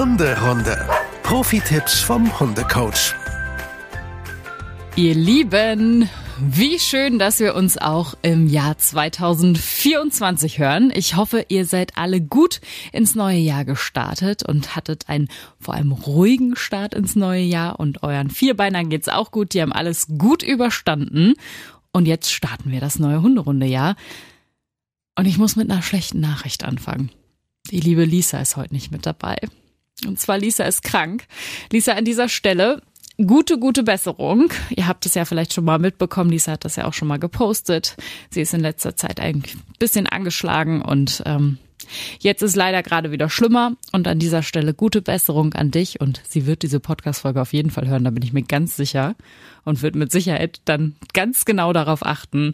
Hunderunde. 0.00 0.88
Profi-Tipps 1.24 2.00
vom 2.00 2.40
Hundecoach. 2.40 3.14
Ihr 4.96 5.14
Lieben, 5.14 6.08
wie 6.38 6.78
schön, 6.78 7.18
dass 7.18 7.38
wir 7.38 7.54
uns 7.54 7.76
auch 7.76 8.14
im 8.22 8.46
Jahr 8.48 8.78
2024 8.78 10.58
hören. 10.58 10.90
Ich 10.94 11.16
hoffe, 11.16 11.44
ihr 11.50 11.66
seid 11.66 11.98
alle 11.98 12.22
gut 12.22 12.62
ins 12.92 13.14
neue 13.14 13.40
Jahr 13.40 13.66
gestartet 13.66 14.42
und 14.42 14.74
hattet 14.74 15.10
einen 15.10 15.28
vor 15.58 15.74
allem 15.74 15.92
ruhigen 15.92 16.56
Start 16.56 16.94
ins 16.94 17.14
neue 17.14 17.42
Jahr 17.42 17.78
und 17.78 18.02
euren 18.02 18.30
Vierbeinern 18.30 18.88
geht's 18.88 19.10
auch 19.10 19.30
gut. 19.30 19.52
Die 19.52 19.60
haben 19.60 19.74
alles 19.74 20.06
gut 20.16 20.42
überstanden. 20.42 21.34
Und 21.92 22.08
jetzt 22.08 22.32
starten 22.32 22.70
wir 22.70 22.80
das 22.80 22.98
neue 22.98 23.20
Hunderunde-Jahr. 23.20 23.96
Und 25.18 25.26
ich 25.26 25.36
muss 25.36 25.56
mit 25.56 25.70
einer 25.70 25.82
schlechten 25.82 26.20
Nachricht 26.20 26.64
anfangen. 26.64 27.10
Die 27.70 27.80
liebe 27.80 28.06
Lisa 28.06 28.38
ist 28.40 28.56
heute 28.56 28.72
nicht 28.72 28.90
mit 28.90 29.04
dabei. 29.04 29.36
Und 30.06 30.18
zwar 30.18 30.38
Lisa 30.38 30.64
ist 30.64 30.82
krank. 30.82 31.24
Lisa 31.72 31.92
an 31.92 32.04
dieser 32.04 32.28
Stelle 32.28 32.82
gute, 33.26 33.58
gute 33.58 33.82
Besserung. 33.82 34.52
Ihr 34.70 34.86
habt 34.86 35.06
es 35.06 35.14
ja 35.14 35.24
vielleicht 35.24 35.52
schon 35.52 35.64
mal 35.64 35.78
mitbekommen. 35.78 36.30
Lisa 36.30 36.52
hat 36.52 36.64
das 36.64 36.76
ja 36.76 36.86
auch 36.86 36.94
schon 36.94 37.08
mal 37.08 37.18
gepostet. 37.18 37.96
Sie 38.30 38.40
ist 38.40 38.54
in 38.54 38.60
letzter 38.60 38.96
Zeit 38.96 39.20
eigentlich 39.20 39.56
ein 39.56 39.62
bisschen 39.78 40.06
angeschlagen 40.06 40.82
und 40.82 41.22
ähm, 41.26 41.58
jetzt 42.20 42.42
ist 42.42 42.56
leider 42.56 42.82
gerade 42.82 43.10
wieder 43.10 43.28
schlimmer. 43.28 43.72
Und 43.92 44.08
an 44.08 44.18
dieser 44.18 44.42
Stelle 44.42 44.74
gute 44.74 45.02
Besserung 45.02 45.54
an 45.54 45.70
dich. 45.70 46.00
Und 46.00 46.22
sie 46.28 46.46
wird 46.46 46.62
diese 46.62 46.80
Podcast-Folge 46.80 47.40
auf 47.40 47.52
jeden 47.52 47.70
Fall 47.70 47.88
hören, 47.88 48.04
da 48.04 48.10
bin 48.10 48.22
ich 48.22 48.32
mir 48.32 48.42
ganz 48.42 48.76
sicher. 48.76 49.16
Und 49.64 49.82
wird 49.82 49.94
mit 49.94 50.10
Sicherheit 50.12 50.60
dann 50.64 50.96
ganz 51.12 51.44
genau 51.44 51.72
darauf 51.72 52.04
achten, 52.04 52.52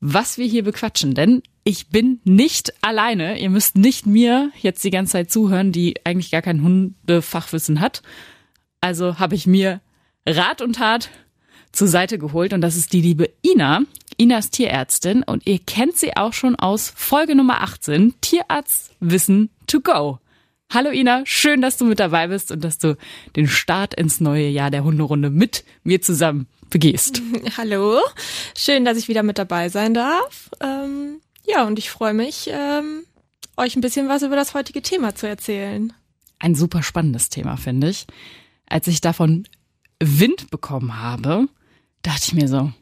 was 0.00 0.38
wir 0.38 0.46
hier 0.46 0.64
bequatschen. 0.64 1.14
Denn 1.14 1.42
ich 1.64 1.88
bin 1.88 2.20
nicht 2.24 2.74
alleine. 2.82 3.40
Ihr 3.40 3.50
müsst 3.50 3.76
nicht 3.76 4.06
mir 4.06 4.50
jetzt 4.60 4.84
die 4.84 4.90
ganze 4.90 5.12
Zeit 5.12 5.30
zuhören, 5.30 5.72
die 5.72 5.94
eigentlich 6.04 6.30
gar 6.30 6.42
kein 6.42 6.62
Hundefachwissen 6.62 7.80
hat. 7.80 8.02
Also 8.80 9.18
habe 9.18 9.34
ich 9.34 9.46
mir 9.46 9.80
Rat 10.26 10.60
und 10.60 10.76
Tat 10.76 11.10
zur 11.72 11.88
Seite 11.88 12.18
geholt 12.18 12.52
und 12.52 12.60
das 12.60 12.76
ist 12.76 12.92
die 12.92 13.00
liebe 13.00 13.30
Ina. 13.42 13.82
Ina 14.18 14.38
ist 14.38 14.52
Tierärztin 14.52 15.22
und 15.22 15.46
ihr 15.46 15.58
kennt 15.58 15.96
sie 15.96 16.16
auch 16.16 16.34
schon 16.34 16.54
aus 16.54 16.92
Folge 16.94 17.34
Nummer 17.34 17.62
18, 17.62 18.14
Tierarztwissen 18.20 19.50
to 19.66 19.80
go. 19.80 20.18
Hallo 20.72 20.90
Ina, 20.90 21.22
schön, 21.24 21.62
dass 21.62 21.78
du 21.78 21.84
mit 21.84 21.98
dabei 21.98 22.28
bist 22.28 22.52
und 22.52 22.62
dass 22.62 22.78
du 22.78 22.96
den 23.36 23.48
Start 23.48 23.94
ins 23.94 24.20
neue 24.20 24.48
Jahr 24.48 24.70
der 24.70 24.84
Hunderunde 24.84 25.30
mit 25.30 25.64
mir 25.82 26.00
zusammen 26.00 26.46
begehst. 26.70 27.22
Hallo, 27.56 28.00
schön, 28.56 28.84
dass 28.84 28.98
ich 28.98 29.08
wieder 29.08 29.22
mit 29.22 29.38
dabei 29.38 29.68
sein 29.68 29.94
darf. 29.94 30.50
Ähm, 30.60 31.20
ja, 31.46 31.64
und 31.66 31.78
ich 31.78 31.90
freue 31.90 32.14
mich, 32.14 32.48
ähm, 32.50 33.04
euch 33.56 33.76
ein 33.76 33.80
bisschen 33.80 34.08
was 34.08 34.22
über 34.22 34.36
das 34.36 34.54
heutige 34.54 34.82
Thema 34.82 35.14
zu 35.14 35.28
erzählen. 35.28 35.92
Ein 36.38 36.54
super 36.54 36.82
spannendes 36.82 37.28
Thema, 37.28 37.56
finde 37.56 37.90
ich. 37.90 38.06
Als 38.66 38.86
ich 38.86 39.00
davon 39.00 39.46
Wind 40.00 40.50
bekommen 40.50 41.00
habe, 41.00 41.48
dachte 42.02 42.24
ich 42.24 42.34
mir 42.34 42.48
so, 42.48 42.72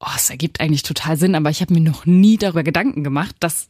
oh, 0.00 0.10
es 0.16 0.30
ergibt 0.30 0.60
eigentlich 0.60 0.82
total 0.82 1.16
Sinn, 1.16 1.34
aber 1.34 1.50
ich 1.50 1.60
habe 1.60 1.74
mir 1.74 1.80
noch 1.80 2.06
nie 2.06 2.36
darüber 2.36 2.62
Gedanken 2.62 3.04
gemacht, 3.04 3.36
dass 3.40 3.68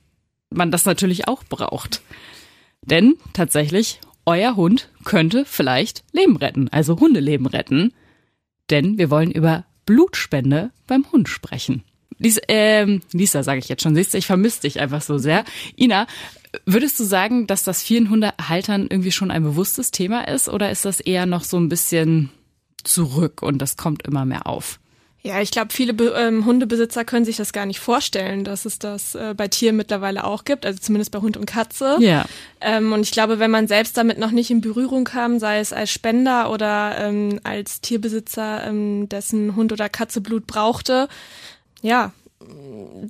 man 0.51 0.71
das 0.71 0.85
natürlich 0.85 1.29
auch 1.29 1.45
braucht. 1.45 2.03
Denn 2.83 3.15
tatsächlich, 3.33 4.01
euer 4.27 4.57
Hund 4.57 4.91
könnte 5.05 5.45
vielleicht 5.45 6.05
Leben 6.13 6.37
retten, 6.37 6.69
also 6.69 6.99
Hundeleben 6.99 7.47
retten. 7.47 7.93
Denn 8.69 8.99
wir 8.99 9.11
wollen 9.11 9.31
über 9.31 9.65
Blutspende 9.87 10.71
beim 10.87 11.11
Hund 11.13 11.29
sprechen. 11.29 11.83
Lisa, 12.21 12.41
ähm, 12.49 13.01
Lisa 13.13 13.43
sage 13.43 13.59
ich 13.59 13.69
jetzt 13.69 13.83
schon, 13.83 13.95
siehst 13.95 14.15
du, 14.15 14.19
ich 14.19 14.27
vermisse 14.27 14.61
dich 14.61 14.79
einfach 14.79 15.03
so 15.03 15.19
sehr. 15.19 15.45
Ina, 15.77 16.07
würdest 16.67 17.01
du 17.01 17.05
sagen, 17.05 17.47
dass 17.47 17.65
das 17.65 17.83
vielen 17.83 18.11
Hundehaltern 18.11 18.87
irgendwie 18.91 19.11
schon 19.11 19.31
ein 19.31 19.43
bewusstes 19.43 19.91
Thema 19.91 20.29
ist 20.29 20.49
oder 20.49 20.71
ist 20.71 20.85
das 20.85 21.01
eher 21.01 21.27
noch 21.27 21.45
so 21.45 21.57
ein 21.57 21.71
bisschen 21.71 22.31
zurück 22.85 23.43
und 23.43 23.59
das 23.59 23.77
kommt 23.77 24.07
immer 24.07 24.25
mehr 24.27 24.47
auf? 24.47 24.79
Ja, 25.22 25.43
ich 25.43 25.50
glaube, 25.50 25.71
viele 25.71 25.93
Be 25.93 26.15
ähm, 26.17 26.47
Hundebesitzer 26.47 27.05
können 27.05 27.27
sich 27.27 27.37
das 27.37 27.53
gar 27.53 27.67
nicht 27.67 27.78
vorstellen, 27.78 28.43
dass 28.43 28.65
es 28.65 28.78
das 28.78 29.15
äh, 29.15 29.34
bei 29.37 29.49
Tieren 29.49 29.77
mittlerweile 29.77 30.25
auch 30.25 30.44
gibt, 30.44 30.65
also 30.65 30.78
zumindest 30.78 31.11
bei 31.11 31.19
Hund 31.19 31.37
und 31.37 31.44
Katze. 31.44 31.99
Ja. 32.00 32.25
Ähm, 32.62 32.93
und 32.93 33.03
ich 33.03 33.11
glaube, 33.11 33.39
wenn 33.39 33.50
man 33.50 33.69
selbst 33.69 33.99
damit 33.99 34.19
noch 34.19 34.31
nicht 34.31 34.50
in 34.50 34.62
Berührung 34.62 35.05
kam, 35.05 35.39
sei 35.39 35.59
es 35.59 35.75
als 35.75 35.91
Spender 35.91 36.50
oder 36.50 36.97
ähm, 36.99 37.39
als 37.44 37.83
Tierbesitzer, 37.83 38.67
ähm, 38.67 39.11
dessen 39.11 39.56
Hund 39.56 39.73
oder 39.73 39.91
Katze 39.91 40.23
Blut 40.23 40.47
brauchte, 40.47 41.09
ja, 41.83 42.12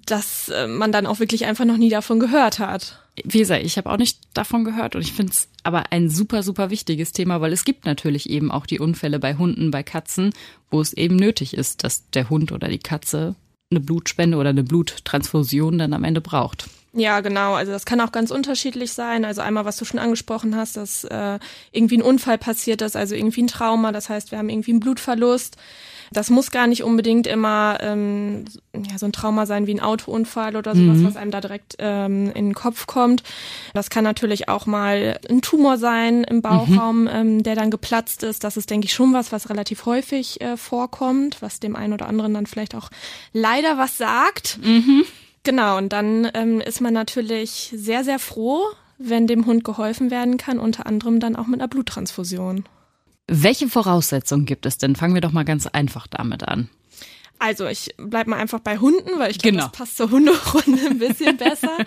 dass 0.06 0.48
äh, 0.48 0.66
man 0.66 0.92
dann 0.92 1.06
auch 1.06 1.20
wirklich 1.20 1.46
einfach 1.46 1.64
noch 1.64 1.76
nie 1.76 1.90
davon 1.90 2.18
gehört 2.18 2.58
hat. 2.58 3.00
Wie 3.22 3.38
gesagt, 3.38 3.64
ich 3.64 3.76
habe 3.76 3.90
auch 3.90 3.96
nicht 3.96 4.18
davon 4.34 4.64
gehört 4.64 4.96
und 4.96 5.02
ich 5.02 5.12
finde 5.12 5.32
es 5.32 5.48
aber 5.62 5.92
ein 5.92 6.08
super, 6.08 6.42
super 6.42 6.70
wichtiges 6.70 7.12
Thema, 7.12 7.40
weil 7.40 7.52
es 7.52 7.64
gibt 7.64 7.86
natürlich 7.86 8.28
eben 8.28 8.50
auch 8.50 8.66
die 8.66 8.80
Unfälle 8.80 9.18
bei 9.18 9.34
Hunden, 9.34 9.70
bei 9.70 9.82
Katzen, 9.82 10.32
wo 10.70 10.80
es 10.80 10.92
eben 10.92 11.16
nötig 11.16 11.54
ist, 11.54 11.84
dass 11.84 12.08
der 12.10 12.30
Hund 12.30 12.50
oder 12.50 12.68
die 12.68 12.78
Katze 12.78 13.36
eine 13.70 13.80
Blutspende 13.80 14.36
oder 14.36 14.50
eine 14.50 14.64
Bluttransfusion 14.64 15.78
dann 15.78 15.92
am 15.92 16.04
Ende 16.04 16.20
braucht. 16.20 16.68
Ja, 16.92 17.20
genau. 17.20 17.54
Also 17.54 17.70
das 17.70 17.86
kann 17.86 18.00
auch 18.00 18.10
ganz 18.10 18.32
unterschiedlich 18.32 18.92
sein. 18.92 19.24
Also 19.24 19.42
einmal, 19.42 19.64
was 19.64 19.76
du 19.76 19.84
schon 19.84 20.00
angesprochen 20.00 20.56
hast, 20.56 20.76
dass 20.76 21.04
äh, 21.04 21.38
irgendwie 21.70 21.98
ein 21.98 22.02
Unfall 22.02 22.36
passiert 22.36 22.82
ist, 22.82 22.96
also 22.96 23.14
irgendwie 23.14 23.42
ein 23.42 23.46
Trauma. 23.46 23.92
Das 23.92 24.08
heißt, 24.08 24.32
wir 24.32 24.38
haben 24.38 24.48
irgendwie 24.48 24.72
einen 24.72 24.80
Blutverlust. 24.80 25.56
Das 26.12 26.28
muss 26.28 26.50
gar 26.50 26.66
nicht 26.66 26.82
unbedingt 26.82 27.26
immer 27.28 27.78
ähm, 27.80 28.44
ja, 28.74 28.98
so 28.98 29.06
ein 29.06 29.12
Trauma 29.12 29.46
sein 29.46 29.66
wie 29.66 29.74
ein 29.74 29.80
Autounfall 29.80 30.56
oder 30.56 30.74
sowas, 30.74 30.98
mhm. 30.98 31.06
was 31.06 31.16
einem 31.16 31.30
da 31.30 31.40
direkt 31.40 31.76
ähm, 31.78 32.32
in 32.34 32.46
den 32.46 32.54
Kopf 32.54 32.86
kommt. 32.86 33.22
Das 33.74 33.90
kann 33.90 34.02
natürlich 34.02 34.48
auch 34.48 34.66
mal 34.66 35.20
ein 35.28 35.40
Tumor 35.40 35.78
sein 35.78 36.24
im 36.24 36.42
Bauchraum, 36.42 37.02
mhm. 37.02 37.10
ähm, 37.12 37.42
der 37.44 37.54
dann 37.54 37.70
geplatzt 37.70 38.24
ist. 38.24 38.42
Das 38.42 38.56
ist, 38.56 38.70
denke 38.70 38.86
ich, 38.86 38.92
schon 38.92 39.12
was, 39.12 39.30
was 39.30 39.50
relativ 39.50 39.86
häufig 39.86 40.40
äh, 40.40 40.56
vorkommt, 40.56 41.40
was 41.42 41.60
dem 41.60 41.76
einen 41.76 41.92
oder 41.92 42.08
anderen 42.08 42.34
dann 42.34 42.46
vielleicht 42.46 42.74
auch 42.74 42.90
leider 43.32 43.78
was 43.78 43.96
sagt. 43.96 44.58
Mhm. 44.62 45.04
Genau, 45.42 45.78
und 45.78 45.92
dann 45.92 46.28
ähm, 46.34 46.60
ist 46.60 46.80
man 46.80 46.92
natürlich 46.92 47.72
sehr, 47.74 48.04
sehr 48.04 48.18
froh, 48.18 48.64
wenn 48.98 49.26
dem 49.26 49.46
Hund 49.46 49.64
geholfen 49.64 50.10
werden 50.10 50.36
kann, 50.36 50.58
unter 50.58 50.86
anderem 50.86 51.20
dann 51.20 51.36
auch 51.36 51.46
mit 51.46 51.60
einer 51.60 51.68
Bluttransfusion. 51.68 52.64
Welche 53.32 53.68
Voraussetzungen 53.68 54.44
gibt 54.44 54.66
es 54.66 54.76
denn? 54.76 54.96
Fangen 54.96 55.14
wir 55.14 55.20
doch 55.20 55.30
mal 55.30 55.44
ganz 55.44 55.68
einfach 55.68 56.08
damit 56.08 56.48
an. 56.48 56.68
Also 57.42 57.66
ich 57.66 57.94
bleib 57.96 58.26
mal 58.26 58.36
einfach 58.36 58.60
bei 58.60 58.76
Hunden, 58.78 59.18
weil 59.18 59.30
ich 59.30 59.38
glaube, 59.38 59.56
Genau. 59.56 59.68
das 59.68 59.72
passt 59.72 59.96
zur 59.96 60.10
Hunderunde 60.10 60.78
ein 60.88 60.98
bisschen 60.98 61.36
besser. 61.36 61.70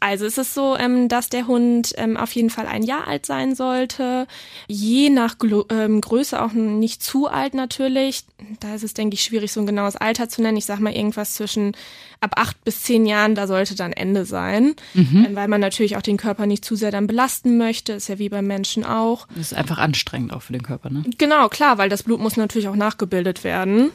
Also 0.00 0.26
es 0.26 0.36
ist 0.36 0.52
so, 0.52 0.76
ähm, 0.76 1.08
dass 1.08 1.30
der 1.30 1.46
Hund 1.46 1.94
ähm, 1.96 2.18
auf 2.18 2.32
jeden 2.32 2.50
Fall 2.50 2.66
ein 2.66 2.82
Jahr 2.82 3.08
alt 3.08 3.24
sein 3.24 3.54
sollte. 3.54 4.26
Je 4.68 5.08
nach 5.08 5.38
Glo 5.38 5.64
ähm, 5.70 6.02
Größe 6.02 6.42
auch 6.42 6.52
nicht 6.52 7.02
zu 7.02 7.26
alt 7.26 7.54
natürlich. 7.54 8.24
Da 8.60 8.74
ist 8.74 8.84
es, 8.84 8.92
denke 8.92 9.14
ich, 9.14 9.22
schwierig, 9.22 9.50
so 9.52 9.60
ein 9.60 9.66
genaues 9.66 9.96
Alter 9.96 10.28
zu 10.28 10.42
nennen. 10.42 10.58
Ich 10.58 10.66
sag 10.66 10.78
mal 10.80 10.92
irgendwas 10.92 11.32
zwischen 11.34 11.72
ab 12.20 12.32
acht 12.36 12.62
bis 12.64 12.82
zehn 12.82 13.06
Jahren, 13.06 13.34
da 13.34 13.46
sollte 13.46 13.74
dann 13.76 13.92
Ende 13.94 14.26
sein. 14.26 14.74
Ähm, 14.94 15.28
weil 15.32 15.48
man 15.48 15.60
natürlich 15.62 15.96
auch 15.96 16.02
den 16.02 16.18
Körper 16.18 16.44
nicht 16.44 16.66
zu 16.66 16.76
sehr 16.76 16.90
dann 16.90 17.06
belasten 17.06 17.56
möchte. 17.56 17.94
Ist 17.94 18.08
ja 18.08 18.18
wie 18.18 18.28
beim 18.28 18.46
Menschen 18.46 18.84
auch. 18.84 19.26
Das 19.30 19.52
ist 19.52 19.54
einfach 19.54 19.78
anstrengend 19.78 20.34
auch 20.34 20.42
für 20.42 20.52
den 20.52 20.62
Körper, 20.62 20.90
ne? 20.90 21.02
Genau, 21.16 21.48
klar, 21.48 21.78
weil 21.78 21.88
das 21.88 22.02
Blut 22.02 22.20
muss 22.20 22.36
natürlich 22.36 22.68
auch 22.68 22.76
nachgebildet 22.76 23.42
werden. 23.42 23.90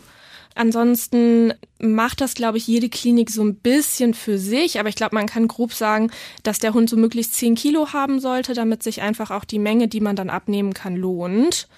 Ansonsten 0.59 1.53
macht 1.80 2.20
das, 2.20 2.34
glaube 2.34 2.58
ich, 2.58 2.68
jede 2.68 2.90
Klinik 2.90 3.30
so 3.30 3.42
ein 3.42 3.56
bisschen 3.56 4.14
für 4.14 4.38
sich. 4.38 4.78
Aber 4.78 4.90
ich 4.90 4.96
glaube, 4.96 5.16
man 5.16 5.25
kann 5.25 5.47
grob 5.47 5.72
sagen, 5.72 6.12
dass 6.44 6.59
der 6.59 6.74
Hund 6.74 6.90
so 6.90 6.97
möglichst 6.97 7.36
10 7.36 7.56
Kilo 7.56 7.94
haben 7.94 8.20
sollte, 8.20 8.53
damit 8.53 8.84
sich 8.84 9.02
einfach 9.02 9.31
auch 9.31 9.46
die 9.46 9.58
Menge, 9.58 9.88
die 9.88 10.02
man 10.02 10.18
dann 10.18 10.30
abnehmen 10.30 10.74
kann, 10.74 10.98
lohnt. 10.98 11.69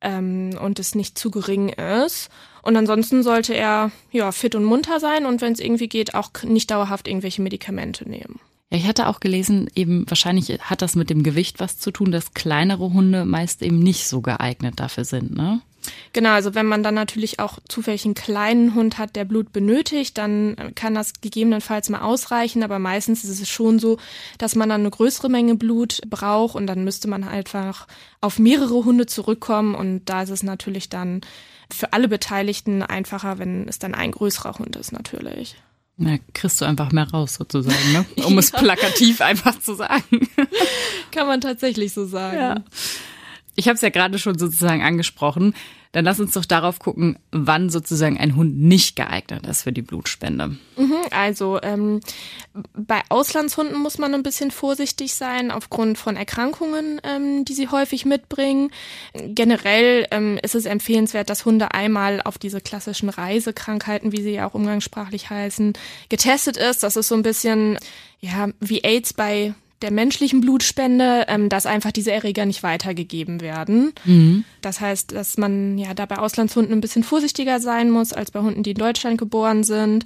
Ähm, 0.00 0.50
und 0.62 0.78
es 0.78 0.94
nicht 0.94 1.18
zu 1.18 1.32
gering 1.32 1.70
ist. 1.70 2.30
Und 2.62 2.76
ansonsten 2.76 3.24
sollte 3.24 3.52
er 3.52 3.90
ja 4.12 4.30
fit 4.30 4.54
und 4.54 4.62
munter 4.62 5.00
sein 5.00 5.26
und 5.26 5.40
wenn 5.40 5.52
es 5.52 5.60
irgendwie 5.60 5.88
geht, 5.88 6.14
auch 6.14 6.30
nicht 6.44 6.70
dauerhaft 6.70 7.08
irgendwelche 7.08 7.42
Medikamente 7.42 8.08
nehmen. 8.08 8.38
Ja, 8.70 8.78
ich 8.78 8.86
hatte 8.86 9.08
auch 9.08 9.18
gelesen, 9.18 9.68
eben 9.74 10.08
wahrscheinlich 10.08 10.56
hat 10.60 10.82
das 10.82 10.94
mit 10.94 11.10
dem 11.10 11.24
Gewicht 11.24 11.58
was 11.58 11.80
zu 11.80 11.90
tun, 11.90 12.12
dass 12.12 12.32
kleinere 12.32 12.92
Hunde 12.92 13.24
meist 13.24 13.60
eben 13.60 13.80
nicht 13.80 14.06
so 14.06 14.20
geeignet 14.20 14.78
dafür 14.78 15.04
sind, 15.04 15.36
ne? 15.36 15.62
Genau, 16.12 16.30
also 16.30 16.54
wenn 16.54 16.66
man 16.66 16.82
dann 16.82 16.94
natürlich 16.94 17.38
auch 17.38 17.58
zufällig 17.68 18.04
einen 18.04 18.14
kleinen 18.14 18.74
Hund 18.74 18.98
hat, 18.98 19.16
der 19.16 19.24
Blut 19.24 19.52
benötigt, 19.52 20.18
dann 20.18 20.72
kann 20.74 20.94
das 20.94 21.20
gegebenenfalls 21.20 21.88
mal 21.88 22.02
ausreichen, 22.02 22.62
aber 22.62 22.78
meistens 22.78 23.24
ist 23.24 23.40
es 23.40 23.48
schon 23.48 23.78
so, 23.78 23.98
dass 24.38 24.54
man 24.54 24.68
dann 24.68 24.82
eine 24.82 24.90
größere 24.90 25.28
Menge 25.28 25.54
Blut 25.54 26.00
braucht 26.08 26.54
und 26.54 26.66
dann 26.66 26.84
müsste 26.84 27.08
man 27.08 27.24
einfach 27.24 27.86
auf 28.20 28.38
mehrere 28.38 28.84
Hunde 28.84 29.06
zurückkommen 29.06 29.74
und 29.74 30.04
da 30.06 30.22
ist 30.22 30.30
es 30.30 30.42
natürlich 30.42 30.88
dann 30.88 31.22
für 31.72 31.92
alle 31.92 32.08
Beteiligten 32.08 32.82
einfacher, 32.82 33.38
wenn 33.38 33.68
es 33.68 33.78
dann 33.78 33.94
ein 33.94 34.10
größerer 34.10 34.58
Hund 34.58 34.76
ist 34.76 34.92
natürlich. 34.92 35.56
Na, 36.02 36.16
kriegst 36.32 36.58
du 36.60 36.64
einfach 36.64 36.92
mehr 36.92 37.10
raus 37.10 37.34
sozusagen, 37.34 37.92
ne? 37.92 38.06
Um 38.24 38.38
es 38.38 38.50
plakativ 38.52 39.20
einfach 39.20 39.60
zu 39.60 39.74
sagen. 39.74 40.28
Kann 41.10 41.26
man 41.26 41.42
tatsächlich 41.42 41.92
so 41.92 42.06
sagen. 42.06 42.38
Ja. 42.38 42.54
Ich 43.60 43.68
habe 43.68 43.74
es 43.74 43.82
ja 43.82 43.90
gerade 43.90 44.18
schon 44.18 44.38
sozusagen 44.38 44.82
angesprochen. 44.82 45.54
Dann 45.92 46.06
lass 46.06 46.18
uns 46.18 46.32
doch 46.32 46.46
darauf 46.46 46.78
gucken, 46.78 47.18
wann 47.30 47.68
sozusagen 47.68 48.16
ein 48.16 48.34
Hund 48.34 48.58
nicht 48.58 48.96
geeignet 48.96 49.46
ist 49.46 49.64
für 49.64 49.72
die 49.72 49.82
Blutspende. 49.82 50.56
Mhm, 50.78 50.96
also 51.10 51.60
ähm, 51.62 52.00
bei 52.72 53.02
Auslandshunden 53.10 53.76
muss 53.78 53.98
man 53.98 54.14
ein 54.14 54.22
bisschen 54.22 54.50
vorsichtig 54.50 55.12
sein 55.12 55.50
aufgrund 55.50 55.98
von 55.98 56.16
Erkrankungen, 56.16 57.02
ähm, 57.04 57.44
die 57.44 57.52
sie 57.52 57.68
häufig 57.68 58.06
mitbringen. 58.06 58.70
Generell 59.12 60.06
ähm, 60.10 60.38
ist 60.42 60.54
es 60.54 60.64
empfehlenswert, 60.64 61.28
dass 61.28 61.44
Hunde 61.44 61.74
einmal 61.74 62.22
auf 62.22 62.38
diese 62.38 62.62
klassischen 62.62 63.10
Reisekrankheiten, 63.10 64.10
wie 64.10 64.22
sie 64.22 64.32
ja 64.32 64.48
auch 64.48 64.54
umgangssprachlich 64.54 65.28
heißen, 65.28 65.74
getestet 66.08 66.56
ist. 66.56 66.82
Das 66.82 66.96
ist 66.96 67.08
so 67.08 67.14
ein 67.14 67.22
bisschen 67.22 67.78
ja 68.20 68.48
wie 68.58 68.84
AIDS 68.84 69.12
bei 69.12 69.52
der 69.82 69.90
menschlichen 69.90 70.40
Blutspende, 70.40 71.24
ähm, 71.28 71.48
dass 71.48 71.66
einfach 71.66 71.92
diese 71.92 72.12
Erreger 72.12 72.44
nicht 72.44 72.62
weitergegeben 72.62 73.40
werden. 73.40 73.92
Mhm. 74.04 74.44
Das 74.60 74.80
heißt, 74.80 75.12
dass 75.12 75.38
man 75.38 75.78
ja 75.78 75.94
da 75.94 76.06
bei 76.06 76.18
Auslandshunden 76.18 76.72
ein 76.72 76.80
bisschen 76.80 77.02
vorsichtiger 77.02 77.60
sein 77.60 77.90
muss 77.90 78.12
als 78.12 78.30
bei 78.30 78.40
Hunden, 78.40 78.62
die 78.62 78.72
in 78.72 78.78
Deutschland 78.78 79.18
geboren 79.18 79.64
sind. 79.64 80.04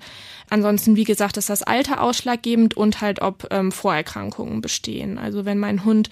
Ansonsten, 0.48 0.96
wie 0.96 1.04
gesagt, 1.04 1.36
ist 1.36 1.50
das 1.50 1.62
Alter 1.62 2.02
ausschlaggebend 2.02 2.76
und 2.76 3.00
halt, 3.00 3.20
ob 3.20 3.48
ähm, 3.50 3.72
Vorerkrankungen 3.72 4.60
bestehen. 4.60 5.18
Also 5.18 5.44
wenn 5.44 5.58
mein 5.58 5.84
Hund 5.84 6.10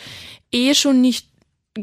eh 0.50 0.74
schon 0.74 1.00
nicht 1.00 1.28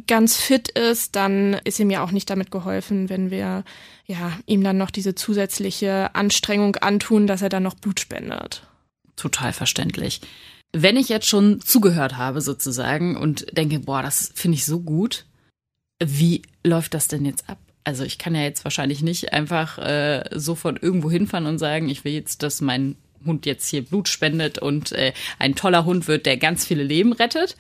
ganz 0.08 0.38
fit 0.38 0.70
ist, 0.70 1.16
dann 1.16 1.56
ist 1.64 1.80
ihm 1.80 1.90
ja 1.90 2.04
auch 2.04 2.12
nicht 2.12 2.30
damit 2.30 2.52
geholfen, 2.52 3.10
wenn 3.10 3.32
wir 3.32 3.64
ja 4.06 4.40
ihm 4.46 4.64
dann 4.64 4.78
noch 4.78 4.92
diese 4.92 5.16
zusätzliche 5.16 6.14
Anstrengung 6.14 6.76
antun, 6.78 7.26
dass 7.26 7.42
er 7.42 7.50
dann 7.50 7.64
noch 7.64 7.76
Blut 7.76 8.00
spendet. 8.00 8.68
Total 9.16 9.52
verständlich. 9.52 10.22
Wenn 10.72 10.98
ich 10.98 11.10
jetzt 11.10 11.28
schon 11.28 11.62
zugehört 11.62 12.18
habe 12.18 12.42
sozusagen 12.42 13.18
und 13.18 13.58
denke, 13.58 13.80
boah, 13.80 14.04
das 14.04 14.32
finde 14.36 14.56
ich 14.56 14.66
so 14.66 14.80
gut, 14.80 15.26
wie 16.04 16.44
läuft 16.64 16.94
das 16.94 17.08
denn 17.08 17.26
jetzt 17.26 17.50
ab? 17.50 17.58
Also 17.84 18.04
ich 18.04 18.20
kann 18.20 18.36
ja 18.36 18.42
jetzt 18.42 18.64
wahrscheinlich 18.64 19.02
nicht 19.02 19.34
einfach 19.34 19.80
äh, 19.80 20.24
so 20.34 20.54
von 20.54 20.78
irgendwo 20.78 21.10
hinfahren 21.10 21.48
und 21.48 21.58
sagen, 21.58 21.90
ich 21.90 22.06
will 22.06 22.14
jetzt, 22.14 22.44
dass 22.44 22.62
mein 22.62 22.98
Hund 23.26 23.46
jetzt 23.46 23.68
hier 23.68 23.84
Blut 23.84 24.08
spendet 24.08 24.60
und 24.60 24.92
äh, 24.92 25.14
ein 25.40 25.56
toller 25.56 25.86
Hund 25.86 26.08
wird, 26.08 26.26
der 26.26 26.38
ganz 26.38 26.66
viele 26.66 26.84
Leben 26.84 27.14
rettet. 27.14 27.58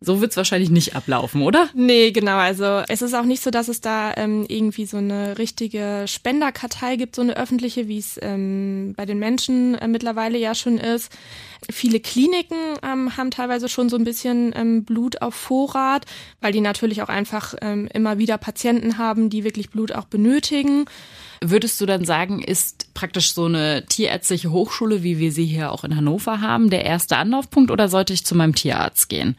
So 0.00 0.20
wird's 0.20 0.36
wahrscheinlich 0.36 0.70
nicht 0.70 0.94
ablaufen, 0.94 1.42
oder? 1.42 1.68
Nee, 1.74 2.12
genau. 2.12 2.36
Also 2.36 2.82
es 2.86 3.02
ist 3.02 3.14
auch 3.14 3.24
nicht 3.24 3.42
so, 3.42 3.50
dass 3.50 3.66
es 3.66 3.80
da 3.80 4.14
ähm, 4.16 4.46
irgendwie 4.46 4.86
so 4.86 4.98
eine 4.98 5.38
richtige 5.38 6.04
Spenderkartei 6.06 6.94
gibt, 6.94 7.16
so 7.16 7.22
eine 7.22 7.36
öffentliche, 7.36 7.88
wie 7.88 7.98
es 7.98 8.16
ähm, 8.22 8.94
bei 8.96 9.06
den 9.06 9.18
Menschen 9.18 9.74
äh, 9.74 9.88
mittlerweile 9.88 10.38
ja 10.38 10.54
schon 10.54 10.78
ist. 10.78 11.10
Viele 11.68 11.98
Kliniken 11.98 12.56
ähm, 12.84 13.16
haben 13.16 13.32
teilweise 13.32 13.68
schon 13.68 13.88
so 13.88 13.96
ein 13.96 14.04
bisschen 14.04 14.52
ähm, 14.54 14.84
Blut 14.84 15.20
auf 15.20 15.34
Vorrat, 15.34 16.06
weil 16.40 16.52
die 16.52 16.60
natürlich 16.60 17.02
auch 17.02 17.08
einfach 17.08 17.54
ähm, 17.60 17.88
immer 17.92 18.18
wieder 18.18 18.38
Patienten 18.38 18.98
haben, 18.98 19.30
die 19.30 19.42
wirklich 19.42 19.70
Blut 19.70 19.90
auch 19.90 20.04
benötigen. 20.04 20.84
Würdest 21.40 21.80
du 21.80 21.86
dann 21.86 22.04
sagen, 22.04 22.40
ist 22.40 22.94
praktisch 22.94 23.32
so 23.32 23.46
eine 23.46 23.84
tierärztliche 23.86 24.52
Hochschule, 24.52 25.02
wie 25.02 25.18
wir 25.18 25.32
sie 25.32 25.46
hier 25.46 25.72
auch 25.72 25.82
in 25.82 25.96
Hannover 25.96 26.40
haben, 26.40 26.70
der 26.70 26.84
erste 26.84 27.16
Anlaufpunkt 27.16 27.72
oder 27.72 27.88
sollte 27.88 28.12
ich 28.12 28.24
zu 28.24 28.36
meinem 28.36 28.54
Tierarzt 28.54 29.08
gehen? 29.08 29.36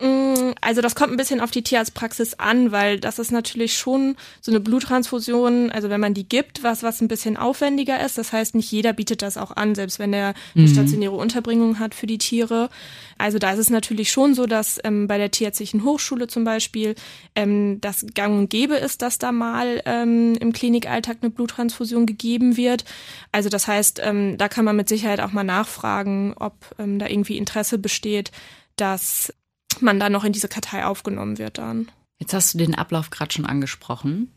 Mm, 0.00 0.52
also 0.62 0.80
das 0.80 0.94
kommt 0.94 1.12
ein 1.12 1.18
bisschen 1.18 1.40
auf 1.40 1.50
die 1.50 1.62
Tierarztpraxis 1.62 2.34
an, 2.34 2.72
weil 2.72 2.98
das 2.98 3.18
ist 3.18 3.32
natürlich 3.32 3.76
schon 3.76 4.16
so 4.40 4.50
eine 4.50 4.58
Bluttransfusion, 4.58 5.70
also 5.70 5.90
wenn 5.90 6.00
man 6.00 6.14
die 6.14 6.26
gibt, 6.26 6.62
was 6.62 6.82
was 6.82 7.02
ein 7.02 7.08
bisschen 7.08 7.36
aufwendiger 7.36 8.04
ist. 8.04 8.16
Das 8.16 8.32
heißt, 8.32 8.54
nicht 8.54 8.72
jeder 8.72 8.94
bietet 8.94 9.20
das 9.20 9.36
auch 9.36 9.50
an, 9.50 9.74
selbst 9.74 9.98
wenn 9.98 10.14
er 10.14 10.34
eine 10.54 10.66
mhm. 10.66 10.72
stationäre 10.72 11.14
Unterbringung 11.14 11.78
hat 11.78 11.94
für 11.94 12.06
die 12.06 12.16
Tiere. 12.16 12.70
Also 13.18 13.38
da 13.38 13.52
ist 13.52 13.58
es 13.58 13.68
natürlich 13.68 14.10
schon 14.10 14.34
so, 14.34 14.46
dass 14.46 14.80
ähm, 14.84 15.06
bei 15.06 15.18
der 15.18 15.30
Tierärztlichen 15.30 15.84
Hochschule 15.84 16.28
zum 16.28 16.44
Beispiel 16.44 16.94
ähm, 17.34 17.78
das 17.82 18.06
Gang 18.14 18.38
und 18.38 18.48
Gäbe 18.48 18.76
ist, 18.76 19.02
dass 19.02 19.18
da 19.18 19.32
mal 19.32 19.82
ähm, 19.84 20.34
im 20.40 20.54
Klinikalltag 20.54 21.18
eine 21.20 21.30
Bluttransfusion 21.30 22.06
gegeben 22.06 22.56
wird. 22.56 22.86
Also 23.32 23.50
das 23.50 23.68
heißt, 23.68 24.00
ähm, 24.02 24.38
da 24.38 24.48
kann 24.48 24.64
man 24.64 24.76
mit 24.76 24.88
Sicherheit 24.88 25.20
auch 25.20 25.32
mal 25.32 25.44
nachfragen, 25.44 26.32
ob 26.38 26.54
ähm, 26.78 26.98
da 26.98 27.06
irgendwie 27.06 27.36
Interesse 27.36 27.76
besteht, 27.76 28.30
dass 28.76 29.34
man 29.82 30.00
dann 30.00 30.12
noch 30.12 30.24
in 30.24 30.32
diese 30.32 30.48
Kartei 30.48 30.84
aufgenommen 30.84 31.38
wird 31.38 31.58
dann. 31.58 31.90
Jetzt 32.18 32.34
hast 32.34 32.54
du 32.54 32.58
den 32.58 32.74
Ablauf 32.74 33.10
gerade 33.10 33.32
schon 33.32 33.46
angesprochen. 33.46 34.32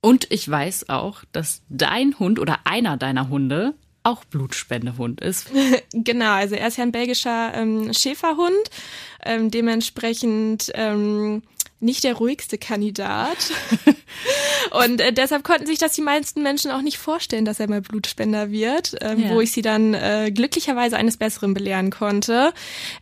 Und 0.00 0.30
ich 0.30 0.48
weiß 0.48 0.88
auch, 0.88 1.24
dass 1.32 1.62
dein 1.68 2.18
Hund 2.18 2.38
oder 2.38 2.60
einer 2.64 2.96
deiner 2.96 3.28
Hunde 3.28 3.74
auch 4.04 4.24
Blutspendehund 4.24 5.20
ist. 5.20 5.50
genau, 5.92 6.32
also 6.32 6.54
er 6.54 6.68
ist 6.68 6.78
ja 6.78 6.84
ein 6.84 6.92
belgischer 6.92 7.52
ähm, 7.54 7.92
Schäferhund. 7.92 8.70
Ähm, 9.24 9.50
dementsprechend 9.50 10.70
ähm, 10.74 11.42
nicht 11.80 12.04
der 12.04 12.14
ruhigste 12.14 12.58
Kandidat. 12.58 13.36
und 14.70 15.00
äh, 15.00 15.12
deshalb 15.12 15.44
konnten 15.44 15.66
sich 15.66 15.78
das 15.78 15.92
die 15.92 16.02
meisten 16.02 16.42
Menschen 16.42 16.70
auch 16.70 16.82
nicht 16.82 16.98
vorstellen, 16.98 17.44
dass 17.44 17.60
er 17.60 17.68
mal 17.68 17.80
Blutspender 17.80 18.50
wird, 18.50 18.96
ähm, 19.00 19.20
ja. 19.20 19.30
wo 19.30 19.40
ich 19.40 19.52
sie 19.52 19.62
dann 19.62 19.94
äh, 19.94 20.30
glücklicherweise 20.34 20.96
eines 20.96 21.16
Besseren 21.16 21.54
belehren 21.54 21.90
konnte. 21.90 22.52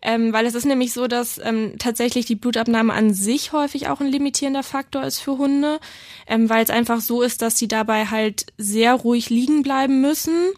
Ähm, 0.03 0.33
weil 0.33 0.47
es 0.47 0.55
ist 0.55 0.67
nämlich 0.67 0.93
so, 0.93 1.07
dass 1.07 1.41
ähm, 1.43 1.75
tatsächlich 1.79 2.27
die 2.27 2.37
Blutabnahme 2.37 2.93
an 2.93 3.15
sich 3.15 3.53
häufig 3.53 3.89
auch 3.89 4.01
ein 4.01 4.09
limitierender 4.09 4.63
Faktor 4.63 5.05
ist 5.05 5.21
für 5.21 5.39
Hunde, 5.39 5.81
ähm, 6.27 6.49
weil 6.49 6.63
es 6.63 6.71
einfach 6.71 7.01
so 7.01 7.23
ist, 7.23 7.43
dass 7.43 7.59
sie 7.59 7.69
dabei 7.69 8.07
halt 8.07 8.47
sehr 8.59 8.95
ruhig 8.95 9.31
liegen 9.31 9.63
bleiben 9.63 10.01
müssen 10.01 10.53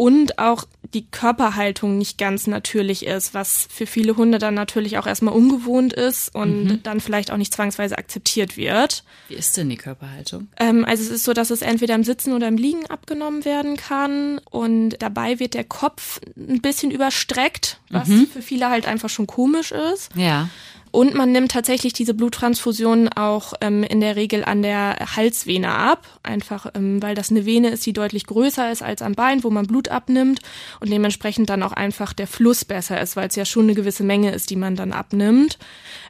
und 0.00 0.38
auch 0.38 0.64
die 0.94 1.04
Körperhaltung 1.04 1.98
nicht 1.98 2.16
ganz 2.16 2.46
natürlich 2.46 3.04
ist, 3.04 3.34
was 3.34 3.68
für 3.70 3.84
viele 3.84 4.16
Hunde 4.16 4.38
dann 4.38 4.54
natürlich 4.54 4.96
auch 4.96 5.06
erstmal 5.06 5.34
ungewohnt 5.34 5.92
ist 5.92 6.34
und 6.34 6.64
mhm. 6.64 6.82
dann 6.82 7.00
vielleicht 7.00 7.30
auch 7.30 7.36
nicht 7.36 7.52
zwangsweise 7.52 7.98
akzeptiert 7.98 8.56
wird. 8.56 9.04
Wie 9.28 9.34
ist 9.34 9.58
denn 9.58 9.68
die 9.68 9.76
Körperhaltung? 9.76 10.48
Ähm, 10.58 10.86
also 10.86 11.02
es 11.02 11.10
ist 11.10 11.24
so, 11.24 11.34
dass 11.34 11.50
es 11.50 11.60
entweder 11.60 11.94
im 11.96 12.04
Sitzen 12.04 12.32
oder 12.32 12.48
im 12.48 12.56
Liegen 12.56 12.86
abgenommen 12.86 13.44
werden 13.44 13.76
kann 13.76 14.38
und 14.50 14.96
dabei 15.00 15.38
wird 15.38 15.52
der 15.52 15.64
Kopf 15.64 16.18
ein 16.34 16.62
bisschen 16.62 16.90
überstreckt, 16.90 17.78
was 17.90 18.08
mhm. 18.08 18.26
für 18.26 18.40
viele 18.40 18.70
halt 18.70 18.88
einfach 18.88 19.10
schon 19.10 19.26
komisch 19.26 19.70
ist. 19.70 20.08
Ja. 20.16 20.48
Und 20.92 21.14
man 21.14 21.30
nimmt 21.30 21.52
tatsächlich 21.52 21.92
diese 21.92 22.14
Bluttransfusion 22.14 23.08
auch 23.08 23.54
ähm, 23.60 23.84
in 23.84 24.00
der 24.00 24.16
Regel 24.16 24.44
an 24.44 24.62
der 24.62 24.96
Halsvene 25.16 25.70
ab, 25.70 26.06
einfach 26.22 26.66
ähm, 26.74 27.00
weil 27.00 27.14
das 27.14 27.30
eine 27.30 27.46
Vene 27.46 27.68
ist, 27.70 27.86
die 27.86 27.92
deutlich 27.92 28.26
größer 28.26 28.72
ist 28.72 28.82
als 28.82 29.00
am 29.02 29.14
Bein, 29.14 29.44
wo 29.44 29.50
man 29.50 29.66
Blut 29.66 29.88
abnimmt 29.88 30.40
und 30.80 30.90
dementsprechend 30.90 31.48
dann 31.48 31.62
auch 31.62 31.72
einfach 31.72 32.12
der 32.12 32.26
Fluss 32.26 32.64
besser 32.64 33.00
ist, 33.00 33.14
weil 33.14 33.28
es 33.28 33.36
ja 33.36 33.44
schon 33.44 33.64
eine 33.64 33.74
gewisse 33.74 34.02
Menge 34.02 34.32
ist, 34.32 34.50
die 34.50 34.56
man 34.56 34.74
dann 34.74 34.92
abnimmt. 34.92 35.58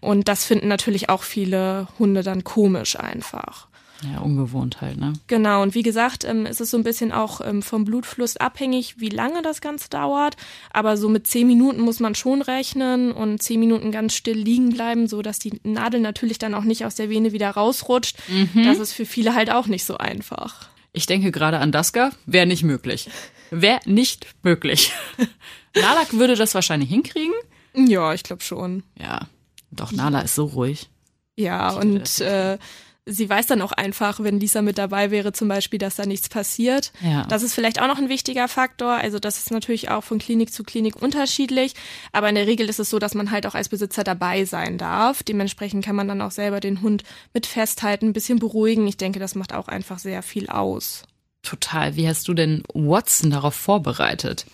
Und 0.00 0.28
das 0.28 0.44
finden 0.44 0.68
natürlich 0.68 1.10
auch 1.10 1.22
viele 1.22 1.88
Hunde 1.98 2.22
dann 2.22 2.44
komisch 2.44 2.98
einfach. 2.98 3.69
Ja, 4.02 4.20
ungewohnt 4.20 4.80
halt, 4.80 4.98
ne? 4.98 5.12
Genau, 5.26 5.62
und 5.62 5.74
wie 5.74 5.82
gesagt, 5.82 6.24
ähm, 6.24 6.46
ist 6.46 6.60
es 6.60 6.70
so 6.70 6.78
ein 6.78 6.84
bisschen 6.84 7.12
auch 7.12 7.40
ähm, 7.42 7.62
vom 7.62 7.84
Blutfluss 7.84 8.36
abhängig, 8.38 8.98
wie 8.98 9.10
lange 9.10 9.42
das 9.42 9.60
Ganze 9.60 9.90
dauert. 9.90 10.36
Aber 10.72 10.96
so 10.96 11.08
mit 11.08 11.26
zehn 11.26 11.46
Minuten 11.46 11.82
muss 11.82 12.00
man 12.00 12.14
schon 12.14 12.40
rechnen 12.40 13.12
und 13.12 13.42
zehn 13.42 13.60
Minuten 13.60 13.92
ganz 13.92 14.14
still 14.14 14.38
liegen 14.38 14.70
bleiben, 14.70 15.06
so 15.06 15.20
dass 15.20 15.38
die 15.38 15.60
Nadel 15.64 16.00
natürlich 16.00 16.38
dann 16.38 16.54
auch 16.54 16.64
nicht 16.64 16.86
aus 16.86 16.94
der 16.94 17.10
Vene 17.10 17.32
wieder 17.32 17.50
rausrutscht. 17.50 18.16
Mhm. 18.28 18.64
Das 18.64 18.78
ist 18.78 18.92
für 18.92 19.04
viele 19.04 19.34
halt 19.34 19.50
auch 19.50 19.66
nicht 19.66 19.84
so 19.84 19.98
einfach. 19.98 20.68
Ich 20.92 21.06
denke 21.06 21.30
gerade 21.30 21.58
an 21.58 21.70
Daska, 21.70 22.10
wäre 22.26 22.46
nicht 22.46 22.62
möglich. 22.62 23.08
Wäre 23.50 23.80
nicht 23.84 24.26
möglich. 24.42 24.92
Nalak 25.74 26.14
würde 26.14 26.36
das 26.36 26.54
wahrscheinlich 26.54 26.88
hinkriegen. 26.88 27.34
Ja, 27.74 28.14
ich 28.14 28.22
glaube 28.22 28.42
schon. 28.42 28.82
Ja, 28.98 29.28
doch, 29.70 29.92
Nala 29.92 30.20
ist 30.20 30.34
so 30.34 30.46
ruhig. 30.46 30.88
Ja, 31.36 31.70
und 31.70 32.20
äh, 32.20 32.58
sie 33.06 33.28
weiß 33.28 33.46
dann 33.46 33.62
auch 33.62 33.72
einfach, 33.72 34.20
wenn 34.20 34.40
Lisa 34.40 34.62
mit 34.62 34.78
dabei 34.78 35.10
wäre, 35.10 35.32
zum 35.32 35.48
Beispiel, 35.48 35.78
dass 35.78 35.96
da 35.96 36.06
nichts 36.06 36.28
passiert. 36.28 36.92
Ja. 37.02 37.24
Das 37.26 37.42
ist 37.42 37.54
vielleicht 37.54 37.80
auch 37.80 37.86
noch 37.86 37.98
ein 37.98 38.08
wichtiger 38.08 38.48
Faktor. 38.48 38.92
Also 38.92 39.18
das 39.18 39.38
ist 39.38 39.50
natürlich 39.50 39.90
auch 39.90 40.04
von 40.04 40.18
Klinik 40.18 40.52
zu 40.52 40.62
Klinik 40.62 41.00
unterschiedlich. 41.00 41.74
Aber 42.12 42.28
in 42.28 42.34
der 42.34 42.46
Regel 42.46 42.68
ist 42.68 42.80
es 42.80 42.90
so, 42.90 42.98
dass 42.98 43.14
man 43.14 43.30
halt 43.30 43.46
auch 43.46 43.54
als 43.54 43.68
Besitzer 43.68 44.04
dabei 44.04 44.44
sein 44.44 44.78
darf. 44.78 45.22
Dementsprechend 45.22 45.84
kann 45.84 45.96
man 45.96 46.08
dann 46.08 46.22
auch 46.22 46.30
selber 46.30 46.60
den 46.60 46.82
Hund 46.82 47.04
mit 47.32 47.46
festhalten, 47.46 48.06
ein 48.06 48.12
bisschen 48.12 48.38
beruhigen. 48.38 48.86
Ich 48.86 48.96
denke, 48.96 49.18
das 49.18 49.34
macht 49.34 49.52
auch 49.52 49.68
einfach 49.68 49.98
sehr 49.98 50.22
viel 50.22 50.48
aus. 50.48 51.02
Total. 51.42 51.96
Wie 51.96 52.06
hast 52.06 52.28
du 52.28 52.34
denn 52.34 52.62
Watson 52.74 53.30
darauf 53.30 53.54
vorbereitet? 53.54 54.46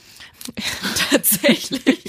tatsächlich 1.10 2.04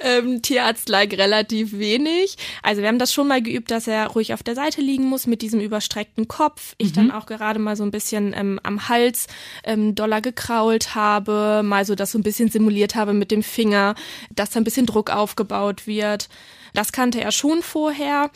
ähm, 0.00 0.42
Tierarzt-like 0.42 1.14
relativ 1.14 1.78
wenig. 1.78 2.36
Also 2.62 2.82
wir 2.82 2.88
haben 2.88 2.98
das 2.98 3.12
schon 3.12 3.28
mal 3.28 3.42
geübt, 3.42 3.70
dass 3.70 3.86
er 3.86 4.06
ruhig 4.08 4.34
auf 4.34 4.42
der 4.42 4.54
Seite 4.54 4.80
liegen 4.80 5.04
muss 5.04 5.26
mit 5.26 5.42
diesem 5.42 5.60
überstreckten 5.60 6.28
Kopf. 6.28 6.74
Ich 6.78 6.90
mhm. 6.90 6.94
dann 6.94 7.10
auch 7.10 7.26
gerade 7.26 7.58
mal 7.58 7.76
so 7.76 7.84
ein 7.84 7.90
bisschen 7.90 8.34
ähm, 8.36 8.60
am 8.62 8.88
Hals 8.88 9.26
ähm, 9.64 9.94
doller 9.94 10.20
gekrault 10.20 10.94
habe, 10.94 11.62
mal 11.64 11.84
so 11.84 11.94
das 11.94 12.12
so 12.12 12.18
ein 12.18 12.22
bisschen 12.22 12.50
simuliert 12.50 12.94
habe 12.94 13.12
mit 13.12 13.30
dem 13.30 13.42
Finger, 13.42 13.94
dass 14.30 14.50
da 14.50 14.60
ein 14.60 14.64
bisschen 14.64 14.86
Druck 14.86 15.10
aufgebaut 15.10 15.86
wird. 15.86 16.28
Das 16.74 16.92
kannte 16.92 17.20
er 17.20 17.32
schon 17.32 17.62
vorher. 17.62 18.30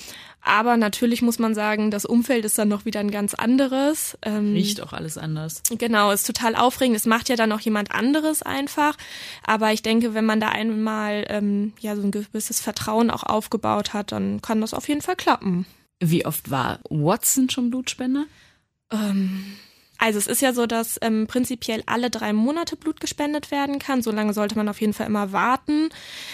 Aber 0.45 0.77
natürlich 0.77 1.23
muss 1.23 1.39
man 1.39 1.55
sagen, 1.55 1.93
das 1.93 2.05
Umfeld 2.05 2.45
ist 2.45 2.59
dann 2.59 2.69
noch 2.69 2.85
wieder 2.85 2.99
ein 2.99 3.13
ganz 3.13 3.33
anderes. 3.33 4.19
Ähm, 4.23 4.55
Riecht 4.55 4.81
auch 4.81 4.93
alles 4.93 5.17
anders. 5.17 5.63
Genau, 5.79 6.11
ist 6.11 6.27
total 6.27 6.57
aufregend. 6.57 6.97
Es 6.97 7.07
macht 7.07 7.29
ja 7.29 7.37
dann 7.37 7.53
auch 7.53 7.61
jemand 7.61 7.93
anderes 7.93 8.43
einfach. 8.43 8.97
Aber 9.45 9.73
ich 9.73 9.83
denke, 9.83 10.15
wenn 10.15 10.27
man 10.27 10.41
da 10.41 10.49
einmal 10.49 11.25
ähm, 11.29 11.73
ja 11.79 11.95
so 11.95 12.03
ein 12.03 12.11
gewisses 12.11 12.61
Vertrauen 12.61 13.11
auch 13.11 13.23
aufgebaut 13.23 13.95
hat, 13.95 14.11
dann 14.11 14.43
kann 14.43 14.61
das 14.61 14.75
auf 14.75 14.89
jeden 14.89 15.03
Fall 15.03 15.17
klappen. 15.17 15.65
Wie 16.01 16.27
oft 16.27 16.51
war 16.51 16.81
Watson 16.91 17.49
schon 17.49 17.71
Blutspender? 17.71 18.25
Ähm, 18.91 19.45
also 20.03 20.19
es 20.19 20.27
ist 20.27 20.43
ja 20.43 20.53
so, 20.53 20.67
dass 20.67 20.99
ähm, 21.01 21.27
prinzipiell 21.29 21.83
alle 21.87 22.11
drei 22.11 22.33
Monate 22.33 22.77
Blut 22.77 23.01
gespendet 23.01 23.51
werden 23.51 23.79
kann. 23.79 24.03
So 24.03 24.11
lange 24.11 24.33
sollte 24.35 24.57
man 24.57 24.69
auf 24.69 24.81
jeden 24.81 24.93
Fall 24.93 25.07
immer 25.07 25.33
warten. 25.33 25.89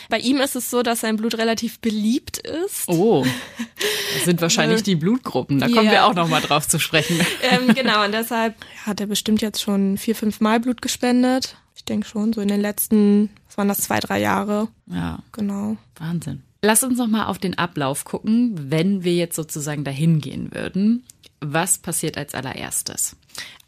Bei 0.09 0.19
ihm 0.19 0.39
ist 0.39 0.57
es 0.57 0.71
so, 0.71 0.83
dass 0.83 1.01
sein 1.01 1.17
Blut 1.17 1.37
relativ 1.37 1.79
beliebt 1.81 2.39
ist. 2.39 2.89
Oh, 2.89 3.25
das 4.15 4.25
sind 4.25 4.41
wahrscheinlich 4.41 4.83
die 4.83 4.97
Blutgruppen. 4.97 5.59
Da 5.59 5.67
kommen 5.67 5.85
Ja. 5.85 5.91
wir 5.93 6.07
auch 6.07 6.15
noch 6.15 6.29
mal 6.29 6.41
drauf 6.41 6.67
zu 6.67 6.79
sprechen. 6.79 7.21
ähm, 7.43 7.75
genau, 7.75 8.05
und 8.05 8.13
deshalb 8.13 8.55
hat 8.87 9.01
er 9.01 9.07
bestimmt 9.07 9.43
jetzt 9.43 9.61
schon 9.61 9.99
vier, 9.99 10.15
fünf 10.17 10.41
Mal 10.41 10.61
Blut 10.61 10.81
gespendet. 10.83 11.57
Ich 11.77 11.85
denke 11.85 12.09
schon, 12.09 12.33
so 12.33 12.41
in 12.41 12.49
den 12.49 12.61
letzten, 12.61 13.31
was 13.47 13.59
waren 13.59 13.69
das, 13.69 13.79
zwei, 13.79 14.01
drei 14.01 14.21
Jahre. 14.21 14.69
Ja, 14.87 15.19
Genau. 15.33 15.77
Wahnsinn. 15.99 16.43
Lass 16.63 16.83
uns 16.83 16.99
noch 16.99 17.07
mal 17.07 17.27
auf 17.27 17.39
den 17.39 17.57
Ablauf 17.57 18.05
gucken, 18.05 18.53
wenn 18.71 19.05
wir 19.05 19.15
jetzt 19.15 19.37
sozusagen 19.37 19.85
dahin 19.85 20.21
gehen 20.21 20.53
würden. 20.53 21.05
Was 21.41 21.79
passiert 21.79 22.19
als 22.19 22.35
allererstes? 22.35 23.15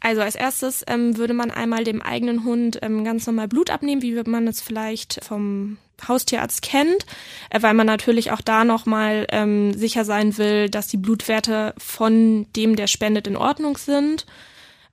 Also 0.01 0.21
als 0.21 0.35
erstes 0.35 0.83
ähm, 0.87 1.17
würde 1.17 1.33
man 1.33 1.51
einmal 1.51 1.83
dem 1.83 2.01
eigenen 2.01 2.43
Hund 2.43 2.79
ähm, 2.81 3.03
ganz 3.05 3.27
normal 3.27 3.47
Blut 3.47 3.69
abnehmen, 3.69 4.01
wie 4.01 4.19
man 4.25 4.47
es 4.47 4.59
vielleicht 4.59 5.23
vom 5.23 5.77
Haustierarzt 6.07 6.63
kennt, 6.63 7.05
äh, 7.51 7.61
weil 7.61 7.75
man 7.75 7.85
natürlich 7.85 8.31
auch 8.31 8.41
da 8.41 8.65
nochmal 8.65 9.27
ähm, 9.29 9.73
sicher 9.73 10.03
sein 10.03 10.37
will, 10.39 10.69
dass 10.69 10.87
die 10.87 10.97
Blutwerte 10.97 11.75
von 11.77 12.47
dem, 12.55 12.75
der 12.75 12.87
spendet, 12.87 13.27
in 13.27 13.37
Ordnung 13.37 13.77
sind. 13.77 14.25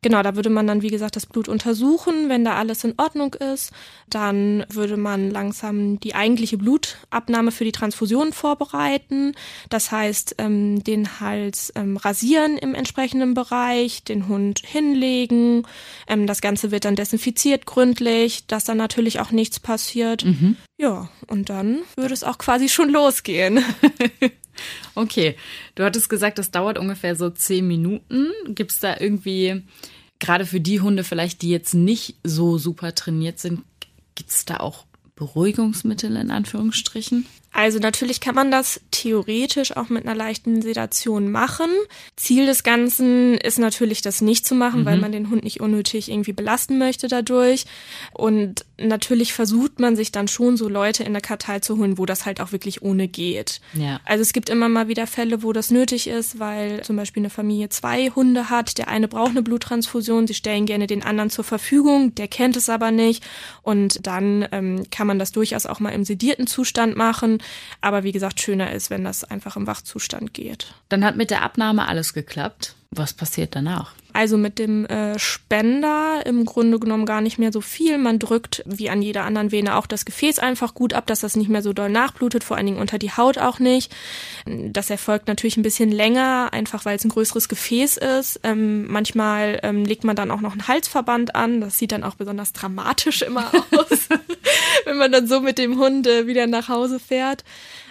Genau, 0.01 0.23
da 0.23 0.37
würde 0.37 0.51
man 0.51 0.67
dann, 0.67 0.83
wie 0.83 0.89
gesagt, 0.91 1.17
das 1.17 1.27
Blut 1.27 1.49
untersuchen. 1.49 2.29
Wenn 2.29 2.45
da 2.45 2.55
alles 2.55 2.85
in 2.85 2.95
Ordnung 2.99 3.35
ist, 3.35 3.73
dann 4.09 4.65
würde 4.69 4.97
man 4.97 5.31
langsam 5.31 5.99
die 5.99 6.15
eigentliche 6.15 6.57
Blutabnahme 6.57 7.51
für 7.51 7.65
die 7.65 7.73
Transfusion 7.73 8.33
vorbereiten. 8.33 9.35
Das 9.71 9.91
heißt, 9.91 10.37
ähm, 10.39 10.85
den 10.85 11.21
Hals 11.21 11.73
ähm, 11.75 11.97
rasieren 11.97 12.59
im 12.59 12.75
entsprechenden 12.75 13.35
Bereich, 13.35 14.05
den 14.05 14.29
Hund 14.29 14.63
hinlegen. 14.65 15.67
Ähm, 16.07 16.27
das 16.27 16.41
Ganze 16.41 16.71
wird 16.71 16.85
dann 16.85 16.95
desinfiziert 16.97 17.67
gründlich, 17.67 18.47
dass 18.47 18.65
dann 18.65 18.77
natürlich 18.77 19.19
auch 19.19 19.33
nichts 19.33 19.59
passiert. 19.59 20.23
Ja, 20.79 21.09
und 21.27 21.51
dann 21.51 21.81
würde 21.97 22.15
es 22.15 22.23
auch 22.23 22.39
quasi 22.39 22.69
schon 22.69 22.91
losgehen. 22.91 23.65
Okay, 24.95 25.37
du 25.75 25.85
hattest 25.85 26.09
gesagt, 26.09 26.39
das 26.39 26.51
dauert 26.51 26.79
ungefähr 26.79 27.17
so 27.17 27.31
zehn 27.31 27.67
Minuten. 27.67 28.33
Gibt 28.49 28.73
es 28.73 28.81
da 28.81 28.97
irgendwie, 28.99 29.63
gerade 30.19 30.47
für 30.47 30.61
die 30.61 30.81
Hunde 30.81 31.05
vielleicht, 31.05 31.43
die 31.43 31.51
jetzt 31.51 31.75
nicht 31.75 32.17
so 32.25 32.59
super 32.59 32.95
trainiert 32.95 33.39
sind, 33.39 33.63
gibt 34.15 34.31
es 34.31 34.45
da 34.45 34.59
auch 34.59 34.87
Beruhigungsmittel 35.17 36.17
in 36.17 36.31
Anführungsstrichen? 36.31 37.27
Also 37.53 37.79
natürlich 37.79 38.21
kann 38.21 38.35
man 38.35 38.51
das 38.51 38.81
theoretisch 38.91 39.77
auch 39.77 39.89
mit 39.89 40.05
einer 40.05 40.15
leichten 40.15 40.63
Sedation 40.63 41.31
machen. 41.31 41.71
Ziel 42.15 42.47
des 42.47 42.63
Ganzen 42.63 43.37
ist 43.39 43.59
natürlich, 43.59 44.03
das 44.03 44.21
nicht 44.21 44.47
zu 44.47 44.55
machen, 44.55 44.85
weil 44.85 44.99
man 44.99 45.13
den 45.13 45.31
Hund 45.31 45.45
nicht 45.45 45.61
unnötig 45.61 46.11
irgendwie 46.11 46.33
belasten 46.33 46.79
möchte 46.79 47.09
dadurch. 47.09 47.65
Und 48.13 48.65
natürlich 48.79 49.33
versucht 49.33 49.81
man 49.81 49.97
sich 49.97 50.13
dann 50.13 50.29
schon 50.29 50.57
so 50.57 50.69
Leute 50.69 51.03
in 51.05 51.13
der 51.13 51.23
Kartei 51.23 51.59
zu 51.59 51.79
holen, 51.79 51.99
wo 51.99 52.07
das 52.07 52.27
halt 52.27 52.41
auch 52.41 52.53
wirklich 52.53 52.83
ohne 52.83 53.09
geht. 53.09 53.61
Ja. 53.75 54.01
Also 54.05 54.23
es 54.23 54.33
gibt 54.33 54.51
immer 54.51 54.69
mal 54.69 54.89
wieder 54.89 55.07
Fälle, 55.07 55.43
wo 55.43 55.53
das 55.53 55.71
nötig 55.71 56.07
ist, 56.07 56.39
weil 56.39 56.83
zum 56.83 56.97
Beispiel 56.97 57.23
eine 57.23 57.31
Familie 57.31 57.71
zwei 57.71 58.11
Hunde 58.11 58.51
hat. 58.51 58.79
Der 58.79 58.89
eine 58.89 59.09
braucht 59.09 59.31
eine 59.31 59.43
Bluttransfusion, 59.43 60.27
sie 60.27 60.35
stellen 60.35 60.67
gerne 60.67 60.87
den 60.87 61.03
anderen 61.03 61.31
zur 61.31 61.45
Verfügung, 61.45 62.15
der 62.15 62.29
kennt 62.29 62.57
es 62.57 62.69
aber 62.69 62.91
nicht. 62.91 63.25
Und 63.63 64.07
dann 64.07 64.47
ähm, 64.53 64.85
kann 64.91 65.07
man 65.07 65.19
das 65.19 65.33
durchaus 65.33 65.67
auch 65.67 65.81
mal 65.81 65.91
im 65.91 66.05
sedierten 66.05 66.47
Zustand 66.47 66.97
machen. 66.97 67.38
Aber 67.81 68.05
wie 68.05 68.13
gesagt, 68.13 68.41
schöner 68.41 68.73
ist, 68.73 68.91
wenn 68.91 69.05
das 69.05 69.25
einfach 69.25 69.57
im 69.57 69.67
Wachzustand 69.67 70.35
geht. 70.35 70.75
Dann 70.89 71.05
hat 71.05 71.17
mit 71.17 71.31
der 71.31 71.43
Abnahme 71.43 71.87
alles 71.89 72.15
geklappt. 72.15 72.75
Was 72.91 73.13
passiert 73.13 73.55
danach? 73.55 73.93
Also 74.15 74.39
mit 74.39 74.59
dem 74.59 74.87
äh, 74.87 75.19
Spender 75.19 76.23
im 76.25 76.47
Grunde 76.47 76.79
genommen 76.79 77.05
gar 77.05 77.21
nicht 77.21 77.39
mehr 77.39 77.53
so 77.53 77.61
viel. 77.61 77.99
Man 77.99 78.19
drückt 78.19 78.63
wie 78.67 78.89
an 78.89 79.03
jeder 79.03 79.25
anderen 79.25 79.53
Vene 79.53 79.77
auch 79.77 79.87
das 79.87 80.07
Gefäß 80.07 80.39
einfach 80.39 80.75
gut 80.75 80.95
ab, 80.95 81.07
dass 81.07 81.21
das 81.21 81.37
nicht 81.37 81.51
mehr 81.51 81.63
so 81.63 81.75
doll 81.75 81.91
nachblutet, 81.91 82.45
vor 82.45 82.57
allen 82.57 82.65
Dingen 82.65 82.81
unter 82.81 82.99
die 82.99 83.13
Haut 83.13 83.37
auch 83.37 83.59
nicht. 83.59 83.95
Das 84.47 84.89
erfolgt 84.89 85.29
natürlich 85.29 85.59
ein 85.59 85.63
bisschen 85.63 85.93
länger, 85.93 86.49
einfach 86.53 86.87
weil 86.87 86.97
es 86.97 87.05
ein 87.05 87.11
größeres 87.11 87.51
Gefäß 87.51 87.99
ist. 87.99 88.41
Ähm, 88.43 88.91
manchmal 88.91 89.61
ähm, 89.63 89.85
legt 89.85 90.05
man 90.05 90.17
dann 90.17 90.31
auch 90.31 90.41
noch 90.41 90.53
einen 90.53 90.67
Halsverband 90.67 91.35
an. 91.35 91.61
Das 91.61 91.79
sieht 91.79 91.93
dann 91.93 92.05
auch 92.05 92.15
besonders 92.15 92.55
dramatisch 92.55 93.21
immer 93.21 93.53
aus, 93.77 94.09
wenn 94.87 94.97
man 94.97 95.13
dann 95.13 95.29
so 95.29 95.41
mit 95.41 95.59
dem 95.59 95.79
Hund 95.79 96.07
äh, 96.07 96.27
wieder 96.27 96.47
nach 96.47 96.69
Hause 96.69 96.99
fährt. 96.99 97.45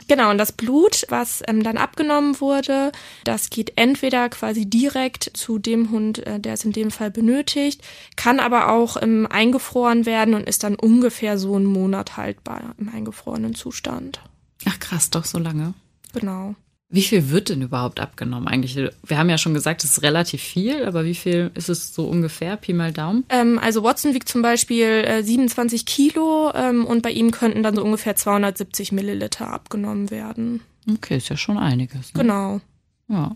Genau, 0.08 0.32
und 0.32 0.38
das 0.38 0.52
Blut, 0.52 1.06
was 1.10 1.44
ähm, 1.48 1.64
dann 1.64 1.78
abgenommen 1.78 2.40
wurde, 2.40 2.92
das 3.26 3.50
geht 3.50 3.74
entweder 3.76 4.30
quasi 4.30 4.66
direkt 4.66 5.32
zu 5.34 5.60
dem 5.60 5.92
Hund, 5.92 6.26
äh, 6.26 6.40
der 6.40 6.54
es 6.54 6.64
in 6.64 6.72
dem 6.72 6.92
Fall 6.92 7.12
benötigt, 7.12 7.82
kann 8.16 8.40
aber 8.40 8.72
auch 8.72 9.02
ähm, 9.02 9.28
eingefroren 9.30 10.06
werden 10.06 10.34
und 10.34 10.48
ist 10.48 10.64
dann 10.64 10.76
ungefähr 10.76 11.38
so 11.38 11.56
einen 11.56 11.66
Monat 11.66 12.16
haltbar 12.16 12.76
im 12.78 12.90
eingefrorenen 12.90 13.54
Zustand. 13.54 14.22
Ach 14.66 14.80
krass, 14.80 15.10
doch 15.10 15.26
so 15.26 15.40
lange. 15.40 15.74
Genau. 16.14 16.56
Wie 16.90 17.02
viel 17.02 17.30
wird 17.30 17.50
denn 17.50 17.62
überhaupt 17.62 18.00
abgenommen 18.00 18.48
eigentlich? 18.48 18.78
Wir 19.04 19.18
haben 19.18 19.30
ja 19.30 19.38
schon 19.38 19.54
gesagt, 19.54 19.84
es 19.84 19.92
ist 19.92 20.04
relativ 20.04 20.42
viel, 20.42 20.86
aber 20.86 21.04
wie 21.04 21.16
viel 21.16 21.52
ist 21.54 21.68
es 21.68 21.94
so 21.94 22.08
ungefähr? 22.08 22.56
Pi 22.56 22.72
mal 22.72 22.94
Daumen? 22.94 23.26
Ähm, 23.28 23.60
also 23.60 23.84
Watson 23.84 24.14
wiegt 24.14 24.30
zum 24.30 24.42
Beispiel 24.42 25.04
äh, 25.06 25.22
27 25.22 25.86
Kilo 25.86 26.54
ähm, 26.56 26.86
und 26.86 27.04
bei 27.04 27.12
ihm 27.12 27.32
könnten 27.32 27.62
dann 27.62 27.76
so 27.76 27.84
ungefähr 27.84 28.16
270 28.16 28.94
Milliliter 28.94 29.52
abgenommen 29.52 30.12
werden. 30.12 30.62
Okay, 30.90 31.18
ist 31.18 31.28
ja 31.28 31.36
schon 31.36 31.58
einiges. 31.58 32.14
Ne? 32.14 32.22
Genau. 32.22 32.62
Ja. 33.10 33.36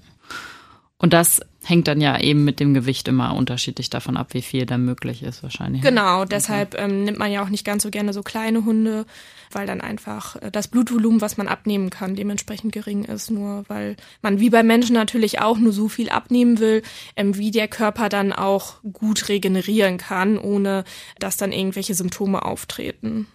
Und 1.02 1.14
das 1.14 1.42
hängt 1.64 1.88
dann 1.88 2.00
ja 2.00 2.20
eben 2.20 2.44
mit 2.44 2.60
dem 2.60 2.76
Gewicht 2.76 3.08
immer 3.08 3.36
unterschiedlich 3.36 3.90
davon 3.90 4.18
ab, 4.18 4.36
wie 4.36 4.44
viel 4.44 4.68
da 4.68 4.78
möglich 4.78 5.24
ist 5.24 5.42
wahrscheinlich. 5.42 5.82
Genau, 5.82 6.26
deshalb 6.26 6.80
ähm, 6.80 7.06
nimmt 7.06 7.18
man 7.18 7.32
ja 7.32 7.44
auch 7.44 7.50
nicht 7.50 7.66
ganz 7.66 7.82
so 7.82 7.90
gerne 7.90 8.14
so 8.14 8.22
kleine 8.22 8.66
Hunde, 8.66 9.08
weil 9.52 9.66
dann 9.66 9.82
einfach 9.82 10.36
äh, 10.36 10.52
das 10.52 10.68
Blutvolumen, 10.68 11.20
was 11.20 11.38
man 11.38 11.48
abnehmen 11.48 11.90
kann, 11.90 12.16
dementsprechend 12.16 12.72
gering 12.72 13.04
ist. 13.04 13.32
Nur 13.32 13.66
weil 13.68 13.96
man 14.22 14.40
wie 14.40 14.52
bei 14.52 14.62
Menschen 14.62 14.94
natürlich 14.94 15.42
auch 15.42 15.58
nur 15.58 15.74
so 15.74 15.88
viel 15.88 16.10
abnehmen 16.10 16.60
will, 16.60 16.84
ähm, 17.16 17.36
wie 17.36 17.50
der 17.50 17.68
Körper 17.68 18.08
dann 18.08 18.32
auch 18.32 18.76
gut 18.94 19.28
regenerieren 19.28 19.98
kann, 19.98 20.38
ohne 20.38 20.84
dass 21.18 21.36
dann 21.36 21.52
irgendwelche 21.52 21.96
Symptome 21.96 22.46
auftreten. 22.46 23.26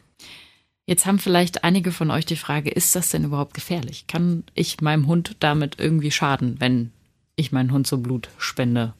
Jetzt 0.87 1.04
haben 1.04 1.18
vielleicht 1.18 1.64
einige 1.64 1.90
von 1.90 2.12
euch 2.12 2.26
die 2.26 2.37
Frage, 2.37 2.70
ist 2.70 2.94
das 2.94 3.11
denn 3.11 3.25
überhaupt 3.25 3.54
gefährlich? 3.54 4.06
Kann 4.06 4.44
ich 4.54 4.80
meinem 4.80 5.08
Hund 5.08 5.35
damit 5.40 5.80
irgendwie 5.80 6.12
schaden, 6.12 6.61
wenn 6.61 6.92
ich 7.37 7.52
meinen 7.52 7.71
Hund 7.71 7.87
so 7.87 7.99
Blutspende 7.99 8.95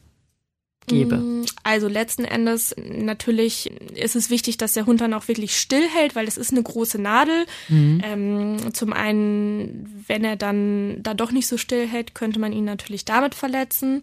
gebe? 0.87 1.45
Also 1.63 1.89
letzten 1.89 2.25
Endes 2.25 2.75
natürlich 2.79 3.71
ist 3.95 4.17
es 4.17 4.31
wichtig, 4.31 4.57
dass 4.57 4.73
der 4.73 4.87
Hund 4.87 5.01
dann 5.01 5.15
auch 5.15 5.29
wirklich 5.29 5.57
stillhält, 5.57 6.15
weil 6.15 6.29
es 6.29 6.37
ist 6.37 6.53
eine 6.53 6.63
große 6.63 7.01
Nadel. 7.01 7.47
Ähm, 7.69 8.57
zum 8.73 8.93
einen, 8.93 10.05
wenn 10.07 10.25
er 10.25 10.37
dann 10.37 11.03
da 11.03 11.15
doch 11.15 11.33
nicht 11.33 11.49
so 11.49 11.57
stillhält, 11.57 12.15
könnte 12.15 12.39
man 12.39 12.53
ihn 12.53 12.65
natürlich 12.65 13.05
damit 13.05 13.35
verletzen. 13.35 14.03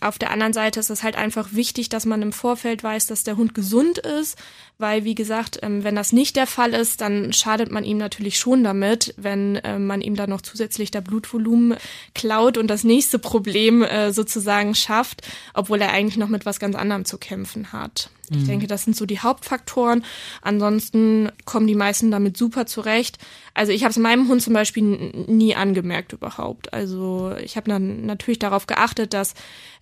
Auf 0.00 0.18
der 0.18 0.30
anderen 0.30 0.52
Seite 0.52 0.80
ist 0.80 0.90
es 0.90 1.02
halt 1.02 1.16
einfach 1.16 1.52
wichtig, 1.52 1.88
dass 1.88 2.06
man 2.06 2.22
im 2.22 2.32
Vorfeld 2.32 2.82
weiß, 2.82 3.06
dass 3.06 3.24
der 3.24 3.36
Hund 3.36 3.54
gesund 3.54 3.98
ist, 3.98 4.36
weil 4.78 5.04
wie 5.04 5.14
gesagt, 5.14 5.60
ähm, 5.62 5.84
wenn 5.84 5.94
das 5.94 6.12
nicht 6.12 6.36
der 6.36 6.46
Fall 6.46 6.74
ist, 6.74 7.00
dann 7.00 7.32
schadet 7.32 7.70
man 7.70 7.84
ihm 7.84 7.98
natürlich 7.98 8.38
schon 8.38 8.64
damit, 8.64 9.14
wenn 9.16 9.56
äh, 9.56 9.78
man 9.78 10.00
ihm 10.00 10.16
dann 10.16 10.30
noch 10.30 10.40
zusätzlich 10.40 10.90
da 10.90 11.00
Blutvolumen 11.00 11.76
klaut 12.14 12.58
und 12.58 12.68
das 12.68 12.82
nächste 12.84 13.18
Problem 13.18 13.82
äh, 13.82 14.12
sozusagen 14.12 14.74
schafft, 14.74 15.22
obwohl 15.52 15.80
er 15.80 15.92
eigentlich 15.92 16.13
noch 16.16 16.28
mit 16.28 16.46
was 16.46 16.58
ganz 16.58 16.76
anderem 16.76 17.04
zu 17.04 17.18
kämpfen 17.18 17.72
hat. 17.72 18.10
Ich 18.30 18.46
denke, 18.46 18.66
das 18.66 18.84
sind 18.84 18.96
so 18.96 19.04
die 19.04 19.18
Hauptfaktoren. 19.18 20.02
Ansonsten 20.40 21.30
kommen 21.44 21.66
die 21.66 21.74
meisten 21.74 22.10
damit 22.10 22.36
super 22.36 22.64
zurecht. 22.64 23.18
Also 23.52 23.70
ich 23.70 23.82
habe 23.82 23.90
es 23.90 23.98
meinem 23.98 24.28
Hund 24.28 24.40
zum 24.40 24.54
Beispiel 24.54 24.82
nie 24.82 25.54
angemerkt 25.54 26.14
überhaupt. 26.14 26.72
Also 26.72 27.34
ich 27.42 27.56
habe 27.56 27.68
dann 27.68 28.06
natürlich 28.06 28.38
darauf 28.38 28.66
geachtet, 28.66 29.12
dass 29.12 29.34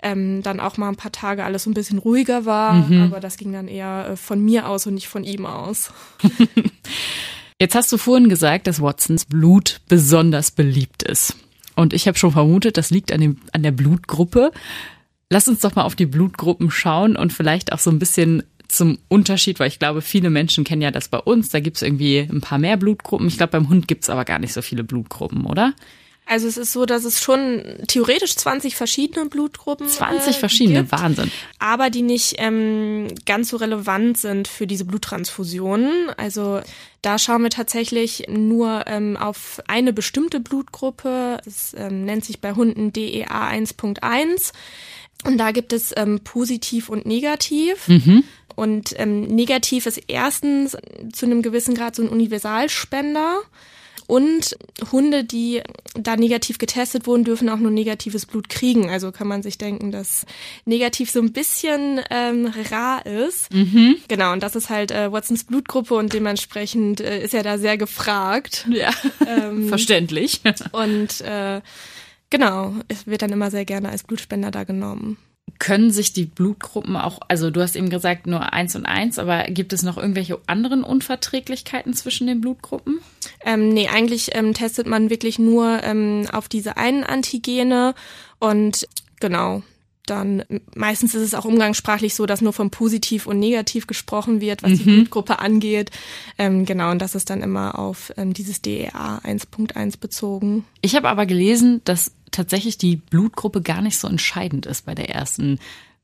ähm, 0.02 0.42
dann 0.42 0.58
auch 0.58 0.76
mal 0.76 0.88
ein 0.88 0.96
paar 0.96 1.12
Tage 1.12 1.44
alles 1.44 1.64
so 1.64 1.70
ein 1.70 1.74
bisschen 1.74 1.98
ruhiger 1.98 2.44
war. 2.44 2.84
Aber 3.04 3.20
das 3.20 3.36
ging 3.36 3.52
dann 3.52 3.68
eher 3.68 4.08
äh, 4.10 4.16
von 4.16 4.44
mir 4.44 4.68
aus 4.68 4.86
und 4.86 4.94
nicht 4.94 5.08
von 5.08 5.22
ihm 5.22 5.46
aus. 5.46 5.92
Jetzt 7.60 7.76
hast 7.76 7.92
du 7.92 7.96
vorhin 7.96 8.28
gesagt, 8.28 8.66
dass 8.66 8.82
Watsons 8.82 9.24
Blut 9.24 9.80
besonders 9.88 10.50
beliebt 10.50 11.04
ist. 11.04 11.36
Und 11.74 11.92
ich 11.92 12.06
habe 12.06 12.18
schon 12.18 12.32
vermutet, 12.32 12.76
das 12.76 12.90
liegt 12.90 13.12
an, 13.12 13.20
dem, 13.20 13.36
an 13.52 13.62
der 13.62 13.70
Blutgruppe. 13.70 14.52
Lass 15.32 15.48
uns 15.48 15.60
doch 15.60 15.74
mal 15.74 15.84
auf 15.84 15.94
die 15.94 16.04
Blutgruppen 16.04 16.70
schauen 16.70 17.16
und 17.16 17.32
vielleicht 17.32 17.72
auch 17.72 17.78
so 17.78 17.88
ein 17.88 17.98
bisschen 17.98 18.42
zum 18.68 18.98
Unterschied, 19.08 19.58
weil 19.60 19.68
ich 19.68 19.78
glaube, 19.78 20.02
viele 20.02 20.28
Menschen 20.28 20.62
kennen 20.62 20.82
ja 20.82 20.90
das 20.90 21.08
bei 21.08 21.16
uns. 21.16 21.48
Da 21.48 21.60
gibt 21.60 21.78
es 21.78 21.82
irgendwie 21.82 22.18
ein 22.18 22.42
paar 22.42 22.58
mehr 22.58 22.76
Blutgruppen. 22.76 23.28
Ich 23.28 23.38
glaube, 23.38 23.52
beim 23.52 23.70
Hund 23.70 23.88
gibt 23.88 24.02
es 24.02 24.10
aber 24.10 24.26
gar 24.26 24.38
nicht 24.38 24.52
so 24.52 24.60
viele 24.60 24.84
Blutgruppen, 24.84 25.46
oder? 25.46 25.72
Also 26.26 26.46
es 26.46 26.58
ist 26.58 26.72
so, 26.72 26.84
dass 26.84 27.04
es 27.04 27.22
schon 27.22 27.62
theoretisch 27.88 28.36
20 28.36 28.76
verschiedene 28.76 29.24
Blutgruppen 29.26 29.88
20 29.88 30.36
äh, 30.36 30.38
verschiedene, 30.38 30.80
gibt, 30.80 30.92
Wahnsinn. 30.92 31.32
Aber 31.58 31.88
die 31.88 32.02
nicht 32.02 32.34
ähm, 32.36 33.08
ganz 33.24 33.48
so 33.48 33.56
relevant 33.56 34.18
sind 34.18 34.48
für 34.48 34.66
diese 34.66 34.84
Bluttransfusionen. 34.84 36.10
Also 36.18 36.60
da 37.00 37.18
schauen 37.18 37.42
wir 37.42 37.50
tatsächlich 37.50 38.26
nur 38.28 38.84
ähm, 38.86 39.16
auf 39.16 39.62
eine 39.66 39.94
bestimmte 39.94 40.40
Blutgruppe. 40.40 41.38
Das 41.44 41.74
ähm, 41.76 42.04
nennt 42.04 42.24
sich 42.24 42.40
bei 42.40 42.52
Hunden 42.52 42.92
DEA 42.92 43.48
1.1. 43.48 44.52
Und 45.24 45.38
da 45.38 45.52
gibt 45.52 45.72
es 45.72 45.92
ähm, 45.96 46.20
positiv 46.24 46.88
und 46.88 47.06
negativ. 47.06 47.88
Mhm. 47.88 48.24
Und 48.54 48.94
ähm, 48.98 49.22
negativ 49.22 49.86
ist 49.86 50.00
erstens 50.08 50.76
zu 51.12 51.26
einem 51.26 51.42
gewissen 51.42 51.74
Grad 51.74 51.96
so 51.96 52.02
ein 52.02 52.08
Universalspender. 52.08 53.40
Und 54.08 54.58
Hunde, 54.90 55.24
die 55.24 55.62
da 55.94 56.16
negativ 56.16 56.58
getestet 56.58 57.06
wurden, 57.06 57.24
dürfen 57.24 57.48
auch 57.48 57.56
nur 57.56 57.70
negatives 57.70 58.26
Blut 58.26 58.48
kriegen. 58.48 58.90
Also 58.90 59.12
kann 59.12 59.28
man 59.28 59.42
sich 59.42 59.58
denken, 59.58 59.90
dass 59.90 60.26
negativ 60.66 61.10
so 61.10 61.20
ein 61.20 61.32
bisschen 61.32 62.00
ähm, 62.10 62.52
rar 62.70 63.06
ist. 63.06 63.52
Mhm. 63.54 63.96
Genau, 64.08 64.32
und 64.32 64.42
das 64.42 64.56
ist 64.56 64.70
halt 64.70 64.90
äh, 64.90 65.10
Watsons 65.12 65.44
Blutgruppe 65.44 65.94
und 65.94 66.12
dementsprechend 66.12 67.00
äh, 67.00 67.22
ist 67.22 67.32
er 67.32 67.42
da 67.42 67.58
sehr 67.58 67.78
gefragt. 67.78 68.66
Ja, 68.68 68.90
ähm, 69.26 69.68
verständlich. 69.70 70.40
Und 70.72 71.20
äh, 71.22 71.62
genau, 72.32 72.74
es 72.88 73.06
wird 73.06 73.22
dann 73.22 73.30
immer 73.30 73.52
sehr 73.52 73.64
gerne 73.64 73.90
als 73.90 74.02
Blutspender 74.02 74.50
da 74.50 74.64
genommen. 74.64 75.18
Können 75.58 75.90
sich 75.90 76.12
die 76.12 76.24
Blutgruppen 76.24 76.96
auch, 76.96 77.20
also 77.28 77.50
du 77.50 77.60
hast 77.60 77.76
eben 77.76 77.90
gesagt 77.90 78.26
nur 78.26 78.52
eins 78.52 78.74
und 78.74 78.86
eins, 78.86 79.18
aber 79.18 79.44
gibt 79.44 79.72
es 79.72 79.82
noch 79.82 79.98
irgendwelche 79.98 80.40
anderen 80.46 80.82
Unverträglichkeiten 80.82 81.94
zwischen 81.94 82.26
den 82.26 82.40
Blutgruppen? 82.40 83.00
Ähm, 83.44 83.68
nee, 83.68 83.88
eigentlich 83.88 84.34
ähm, 84.34 84.54
testet 84.54 84.86
man 84.86 85.10
wirklich 85.10 85.38
nur 85.38 85.82
ähm, 85.84 86.26
auf 86.32 86.48
diese 86.48 86.76
einen 86.76 87.04
Antigene 87.04 87.94
und 88.40 88.88
genau, 89.20 89.62
dann 90.06 90.42
meistens 90.74 91.14
ist 91.14 91.22
es 91.22 91.34
auch 91.34 91.44
umgangssprachlich 91.44 92.14
so, 92.14 92.26
dass 92.26 92.40
nur 92.40 92.52
von 92.52 92.70
positiv 92.70 93.26
und 93.26 93.38
negativ 93.38 93.86
gesprochen 93.86 94.40
wird, 94.40 94.62
was 94.62 94.72
mhm. 94.72 94.76
die 94.78 94.84
Blutgruppe 94.84 95.38
angeht. 95.38 95.90
Ähm, 96.38 96.64
genau, 96.64 96.90
und 96.90 97.00
das 97.00 97.14
ist 97.14 97.30
dann 97.30 97.42
immer 97.42 97.78
auf 97.78 98.12
ähm, 98.16 98.32
dieses 98.32 98.62
DEA 98.62 99.20
1.1 99.24 100.00
bezogen. 100.00 100.64
Ich 100.80 100.96
habe 100.96 101.08
aber 101.08 101.26
gelesen, 101.26 101.82
dass 101.84 102.12
tatsächlich 102.32 102.78
die 102.78 102.96
Blutgruppe 102.96 103.62
gar 103.62 103.82
nicht 103.82 103.98
so 103.98 104.08
entscheidend 104.08 104.66
ist 104.66 104.86
bei 104.86 104.94
der 104.94 105.10
ersten 105.10 105.58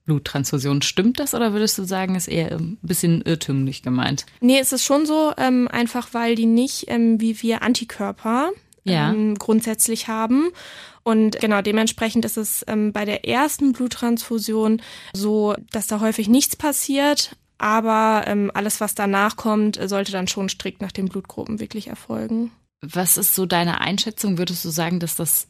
Bluttransfusion. 0.05 0.83
Stimmt 0.83 1.21
das 1.21 1.35
oder 1.35 1.53
würdest 1.53 1.77
du 1.79 1.85
sagen, 1.85 2.15
ist 2.15 2.29
eher 2.29 2.53
ein 2.53 2.79
bisschen 2.81 3.23
irrtümlich 3.23 3.83
gemeint? 3.83 4.25
Nee, 4.41 4.59
es 4.59 4.73
ist 4.73 4.85
schon 4.85 5.05
so, 5.05 5.33
ähm, 5.37 5.69
einfach 5.69 6.09
weil 6.13 6.35
die 6.35 6.47
nicht 6.47 6.87
ähm, 6.89 7.21
wie 7.21 7.43
wir 7.43 7.63
Antikörper 7.63 8.51
ja. 8.85 9.13
ähm, 9.13 9.35
grundsätzlich 9.37 10.09
haben. 10.09 10.49
Und 11.03 11.39
genau 11.41 11.63
dementsprechend 11.63 12.25
ist 12.25 12.37
es 12.37 12.65
ähm, 12.69 12.93
bei 12.93 13.05
der 13.05 13.27
ersten 13.27 13.73
Bluttransfusion 13.73 14.83
so, 15.13 15.55
dass 15.71 15.87
da 15.87 16.01
häufig 16.01 16.29
nichts 16.29 16.57
passiert. 16.57 17.37
Aber 17.59 18.25
ähm, 18.27 18.51
alles, 18.55 18.81
was 18.81 18.95
danach 18.95 19.37
kommt, 19.37 19.79
sollte 19.89 20.13
dann 20.13 20.29
schon 20.29 20.49
strikt 20.49 20.81
nach 20.81 20.93
den 20.93 21.09
Blutgruppen 21.09 21.61
wirklich 21.61 21.89
erfolgen. 21.89 22.51
Was 22.81 23.17
ist 23.17 23.35
so 23.35 23.47
deine 23.47 23.81
Einschätzung? 23.81 24.39
Würdest 24.39 24.65
du 24.65 24.71
sagen, 24.71 25.01
dass 25.01 25.17
das 25.17 25.49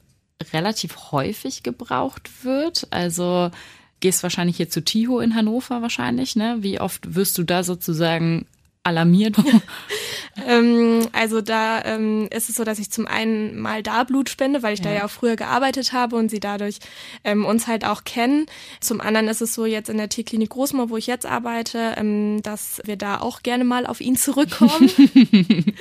relativ 0.52 1.12
häufig 1.12 1.62
gebraucht 1.62 2.44
wird. 2.44 2.86
Also 2.90 3.50
gehst 4.00 4.22
wahrscheinlich 4.22 4.56
hier 4.56 4.70
zu 4.70 4.84
Tiho 4.84 5.20
in 5.20 5.34
Hannover 5.34 5.82
wahrscheinlich, 5.82 6.36
ne? 6.36 6.58
Wie 6.60 6.80
oft 6.80 7.14
wirst 7.14 7.36
du 7.38 7.42
da 7.42 7.64
sozusagen 7.64 8.46
alarmiert? 8.88 9.36
ähm, 10.46 11.08
also 11.12 11.40
da 11.40 11.84
ähm, 11.84 12.28
ist 12.30 12.48
es 12.48 12.56
so, 12.56 12.64
dass 12.64 12.78
ich 12.78 12.90
zum 12.90 13.06
einen 13.06 13.58
mal 13.58 13.82
da 13.82 14.04
Blut 14.04 14.28
spende, 14.28 14.62
weil 14.62 14.74
ich 14.74 14.80
ja. 14.80 14.86
da 14.86 14.92
ja 14.92 15.04
auch 15.04 15.10
früher 15.10 15.36
gearbeitet 15.36 15.92
habe 15.92 16.16
und 16.16 16.30
sie 16.30 16.40
dadurch 16.40 16.78
ähm, 17.24 17.44
uns 17.44 17.66
halt 17.66 17.84
auch 17.84 18.04
kennen. 18.04 18.46
Zum 18.80 19.00
anderen 19.00 19.28
ist 19.28 19.42
es 19.42 19.54
so 19.54 19.66
jetzt 19.66 19.88
in 19.88 19.96
der 19.96 20.08
Tierklinik 20.08 20.50
Großmoor, 20.50 20.90
wo 20.90 20.96
ich 20.96 21.06
jetzt 21.06 21.26
arbeite, 21.26 21.94
ähm, 21.96 22.42
dass 22.42 22.80
wir 22.84 22.96
da 22.96 23.20
auch 23.20 23.42
gerne 23.42 23.64
mal 23.64 23.86
auf 23.86 24.00
ihn 24.00 24.16
zurückkommen. 24.16 24.90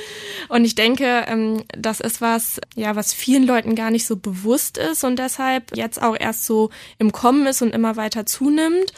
und 0.50 0.66
ich 0.66 0.76
denke, 0.76 1.26
ähm, 1.28 1.64
das 1.78 2.00
ist 2.00 2.22
was, 2.22 2.60
ja, 2.76 2.96
was 2.96 3.14
vielen 3.14 3.46
Leuten 3.46 3.76
gar 3.76 3.92
nicht 3.92 4.06
so 4.06 4.16
bewusst 4.16 4.78
ist 4.78 5.04
und 5.04 5.18
deshalb 5.18 5.76
jetzt 5.76 6.02
auch 6.02 6.16
erst 6.20 6.46
so 6.46 6.70
im 6.98 7.12
Kommen 7.12 7.46
ist 7.48 7.62
und 7.62 7.74
immer 7.74 7.96
weiter 7.96 8.26
zunimmt. 8.26 8.94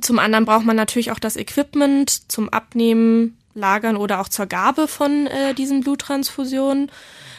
Zum 0.00 0.18
anderen 0.18 0.44
braucht 0.44 0.64
man 0.64 0.76
natürlich 0.76 1.12
auch 1.12 1.18
das 1.18 1.36
Equipment 1.36 2.30
zum 2.30 2.48
Abnehmen, 2.48 3.38
Lagern 3.54 3.96
oder 3.96 4.20
auch 4.20 4.28
zur 4.28 4.46
Gabe 4.46 4.88
von 4.88 5.26
äh, 5.26 5.54
diesen 5.54 5.80
Bluttransfusionen, 5.80 6.90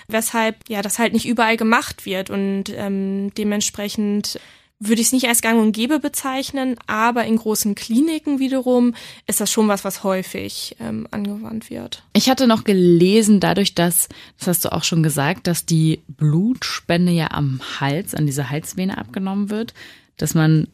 weshalb 0.08 0.58
ja 0.68 0.82
das 0.82 1.00
halt 1.00 1.13
nicht 1.13 1.28
überall 1.28 1.58
gemacht 1.58 2.06
wird 2.06 2.30
und 2.30 2.66
ähm, 2.70 3.34
dementsprechend 3.36 4.40
würde 4.79 5.01
ich 5.01 5.07
es 5.07 5.14
nicht 5.14 5.27
als 5.27 5.42
Gang 5.42 5.62
und 5.62 5.72
Gäbe 5.72 6.00
bezeichnen, 6.00 6.75
aber 6.88 7.24
in 7.25 7.38
großen 7.38 7.74
Kliniken 7.75 8.40
wiederum 8.40 8.96
ist 9.27 9.40
das 9.40 9.50
schon 9.50 9.68
was, 9.68 9.86
was 9.86 10.03
häufig 10.03 10.75
ähm, 10.79 11.07
angewandt 11.12 11.70
wird. 11.70 12.03
Ich 12.14 12.29
hatte 12.29 12.48
noch 12.48 12.64
gelesen, 12.64 13.40
dadurch, 13.40 13.75
dass, 13.75 14.10
das 14.40 14.48
hast 14.48 14.66
du 14.66 14.74
auch 14.74 14.84
schon 14.84 15.01
gesagt, 15.01 15.48
dass 15.48 15.66
die 15.66 16.01
Blutspende 16.07 17.12
ja 17.12 17.31
am 17.31 17.62
Hals, 17.79 18.14
an 18.14 18.25
dieser 18.25 18.50
Halsvene 18.50 18.98
abgenommen 18.98 19.50
wird, 19.50 19.74
dass 20.18 20.36
man 20.36 20.68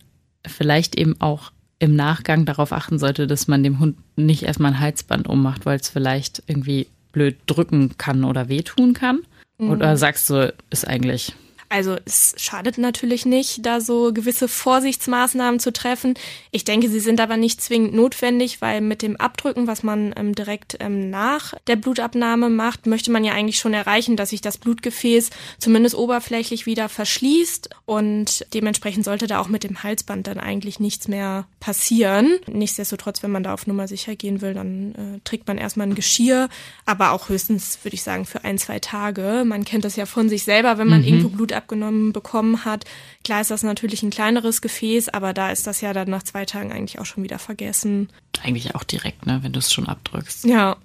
vielleicht 0.46 0.96
eben 0.96 1.20
auch 1.22 1.52
im 1.80 1.96
Nachgang 1.96 2.46
darauf 2.46 2.74
achten 2.74 3.00
sollte, 3.00 3.26
dass 3.26 3.48
man 3.48 3.64
dem 3.64 3.80
Hund 3.80 3.98
nicht 4.18 4.44
erstmal 4.44 4.74
ein 4.74 4.80
Halsband 4.80 5.28
ummacht, 5.28 5.66
weil 5.66 5.80
es 5.80 5.90
vielleicht 5.90 6.44
irgendwie 6.48 6.88
blöd 7.12 7.38
drücken 7.48 7.98
kann 7.98 8.24
oder 8.26 8.50
wehtun 8.50 8.94
kann? 8.94 9.22
Mhm. 9.58 9.72
Oder 9.72 9.98
sagst 9.98 10.30
du, 10.30 10.54
ist 10.70 10.88
eigentlich 10.88 11.34
also 11.70 11.98
es 12.06 12.34
schadet 12.38 12.80
natürlich 12.80 13.28
nicht, 13.28 13.66
da 13.66 13.80
so 13.80 14.12
gewisse 14.12 14.48
Vorsichtsmaßnahmen 14.48 15.60
zu 15.60 15.72
treffen. 15.72 16.16
Ich 16.50 16.66
denke, 16.66 16.90
sie 16.90 17.00
sind 17.00 17.22
aber 17.22 17.38
nicht 17.38 17.62
zwingend 17.62 17.94
notwendig, 17.94 18.60
weil 18.60 18.82
mit 18.82 19.04
dem 19.04 19.16
Abdrücken, 19.18 19.68
was 19.68 19.84
man 19.84 20.14
ähm, 20.18 20.34
direkt 20.34 20.78
ähm, 20.80 21.12
nach 21.12 21.54
der 21.68 21.76
Blutabnahme 21.76 22.50
macht, 22.50 22.88
möchte 22.88 23.12
man 23.12 23.24
ja 23.24 23.34
eigentlich 23.34 23.60
schon 23.60 23.76
erreichen, 23.76 24.16
dass 24.16 24.32
sich 24.32 24.42
das 24.42 24.58
Blutgefäß 24.58 25.30
zumindest 25.60 25.96
oberflächlich 25.96 26.66
wieder 26.66 26.90
verschließt 26.90 27.70
und 27.86 28.48
dementsprechend 28.54 29.06
sollte 29.06 29.28
da 29.28 29.40
auch 29.40 29.48
mit 29.48 29.64
dem 29.64 29.84
Halsband 29.84 30.26
dann 30.26 30.40
eigentlich 30.40 30.80
nichts 30.80 31.08
mehr 31.08 31.46
passieren. 31.60 32.40
Nichtsdestotrotz, 32.48 33.22
wenn 33.22 33.32
man 33.32 33.44
da 33.44 33.54
auf 33.54 33.68
Nummer 33.68 33.88
sicher 33.88 34.16
gehen 34.16 34.42
will, 34.42 34.56
dann 34.56 34.96
äh, 34.96 35.20
trägt 35.24 35.48
man 35.48 35.60
erstmal 35.60 35.86
ein 35.86 35.96
Geschirr, 35.96 36.50
aber 36.88 37.12
auch 37.12 37.30
höchstens, 37.30 37.78
würde 37.84 37.94
ich 37.94 38.04
sagen, 38.04 38.26
für 38.26 38.44
ein, 38.44 38.58
zwei 38.58 38.80
Tage. 38.80 39.44
Man 39.46 39.66
kennt 39.66 39.86
das 39.86 39.96
ja 39.96 40.08
von 40.08 40.30
sich 40.30 40.44
selber, 40.44 40.80
wenn 40.80 40.88
man 40.88 41.02
mhm. 41.02 41.08
irgendwo 41.08 41.30
Blut 41.30 41.52
abgenommen 41.60 42.12
bekommen 42.12 42.66
hat. 42.66 42.86
Klar 43.24 43.42
ist 43.42 43.52
das 43.52 43.64
natürlich 43.64 44.02
ein 44.02 44.10
kleineres 44.10 44.62
Gefäß, 44.62 45.10
aber 45.10 45.34
da 45.34 45.52
ist 45.52 45.68
das 45.68 45.82
ja 45.82 45.94
dann 45.94 46.10
nach 46.10 46.24
zwei 46.24 46.46
Tagen 46.46 46.72
eigentlich 46.72 47.00
auch 47.00 47.06
schon 47.06 47.24
wieder 47.24 47.40
vergessen. 47.40 48.10
Eigentlich 48.42 48.76
auch 48.76 48.84
direkt, 48.84 49.26
ne, 49.26 49.40
wenn 49.44 49.54
du 49.54 49.60
es 49.60 49.72
schon 49.72 49.88
abdrückst. 49.88 50.46
Ja. 50.46 50.78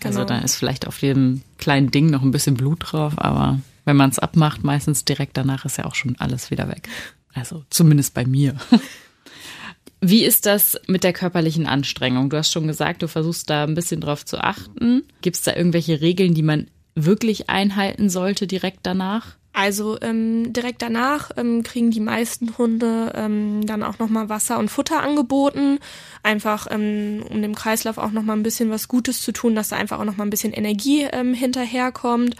Genau. 0.00 0.16
Also 0.16 0.24
da 0.24 0.38
ist 0.38 0.56
vielleicht 0.56 0.86
auf 0.88 1.00
jedem 1.00 1.42
kleinen 1.58 1.90
Ding 1.92 2.10
noch 2.10 2.22
ein 2.22 2.32
bisschen 2.32 2.56
Blut 2.56 2.80
drauf, 2.80 3.14
aber 3.16 3.60
wenn 3.84 3.96
man 3.96 4.10
es 4.10 4.18
abmacht, 4.18 4.64
meistens 4.64 5.04
direkt 5.04 5.36
danach 5.36 5.64
ist 5.64 5.78
ja 5.78 5.84
auch 5.84 5.94
schon 5.94 6.16
alles 6.18 6.50
wieder 6.50 6.68
weg. 6.68 6.88
Also 7.34 7.64
zumindest 7.70 8.14
bei 8.14 8.24
mir. 8.24 8.56
Wie 10.00 10.24
ist 10.24 10.46
das 10.46 10.80
mit 10.88 11.04
der 11.04 11.12
körperlichen 11.12 11.66
Anstrengung? 11.66 12.28
Du 12.28 12.36
hast 12.36 12.50
schon 12.50 12.66
gesagt, 12.66 13.02
du 13.02 13.08
versuchst 13.08 13.48
da 13.48 13.62
ein 13.62 13.76
bisschen 13.76 14.00
drauf 14.00 14.24
zu 14.24 14.38
achten. 14.38 15.04
Gibt 15.20 15.36
es 15.36 15.42
da 15.42 15.54
irgendwelche 15.54 16.00
Regeln, 16.00 16.34
die 16.34 16.42
man 16.42 16.66
wirklich 16.96 17.48
einhalten 17.48 18.10
sollte 18.10 18.48
direkt 18.48 18.80
danach? 18.82 19.36
Also 19.54 19.98
ähm, 20.00 20.52
direkt 20.52 20.80
danach 20.80 21.30
ähm, 21.36 21.62
kriegen 21.62 21.90
die 21.90 22.00
meisten 22.00 22.56
Hunde 22.56 23.12
ähm, 23.14 23.66
dann 23.66 23.82
auch 23.82 23.98
nochmal 23.98 24.30
Wasser 24.30 24.58
und 24.58 24.70
Futter 24.70 25.02
angeboten, 25.02 25.78
einfach 26.22 26.66
ähm, 26.70 27.22
um 27.28 27.42
dem 27.42 27.54
Kreislauf 27.54 27.98
auch 27.98 28.12
nochmal 28.12 28.36
ein 28.36 28.42
bisschen 28.42 28.70
was 28.70 28.88
Gutes 28.88 29.20
zu 29.20 29.30
tun, 29.30 29.54
dass 29.54 29.68
da 29.68 29.76
einfach 29.76 30.00
auch 30.00 30.04
nochmal 30.04 30.26
ein 30.26 30.30
bisschen 30.30 30.54
Energie 30.54 31.02
ähm, 31.02 31.34
hinterherkommt. 31.34 32.34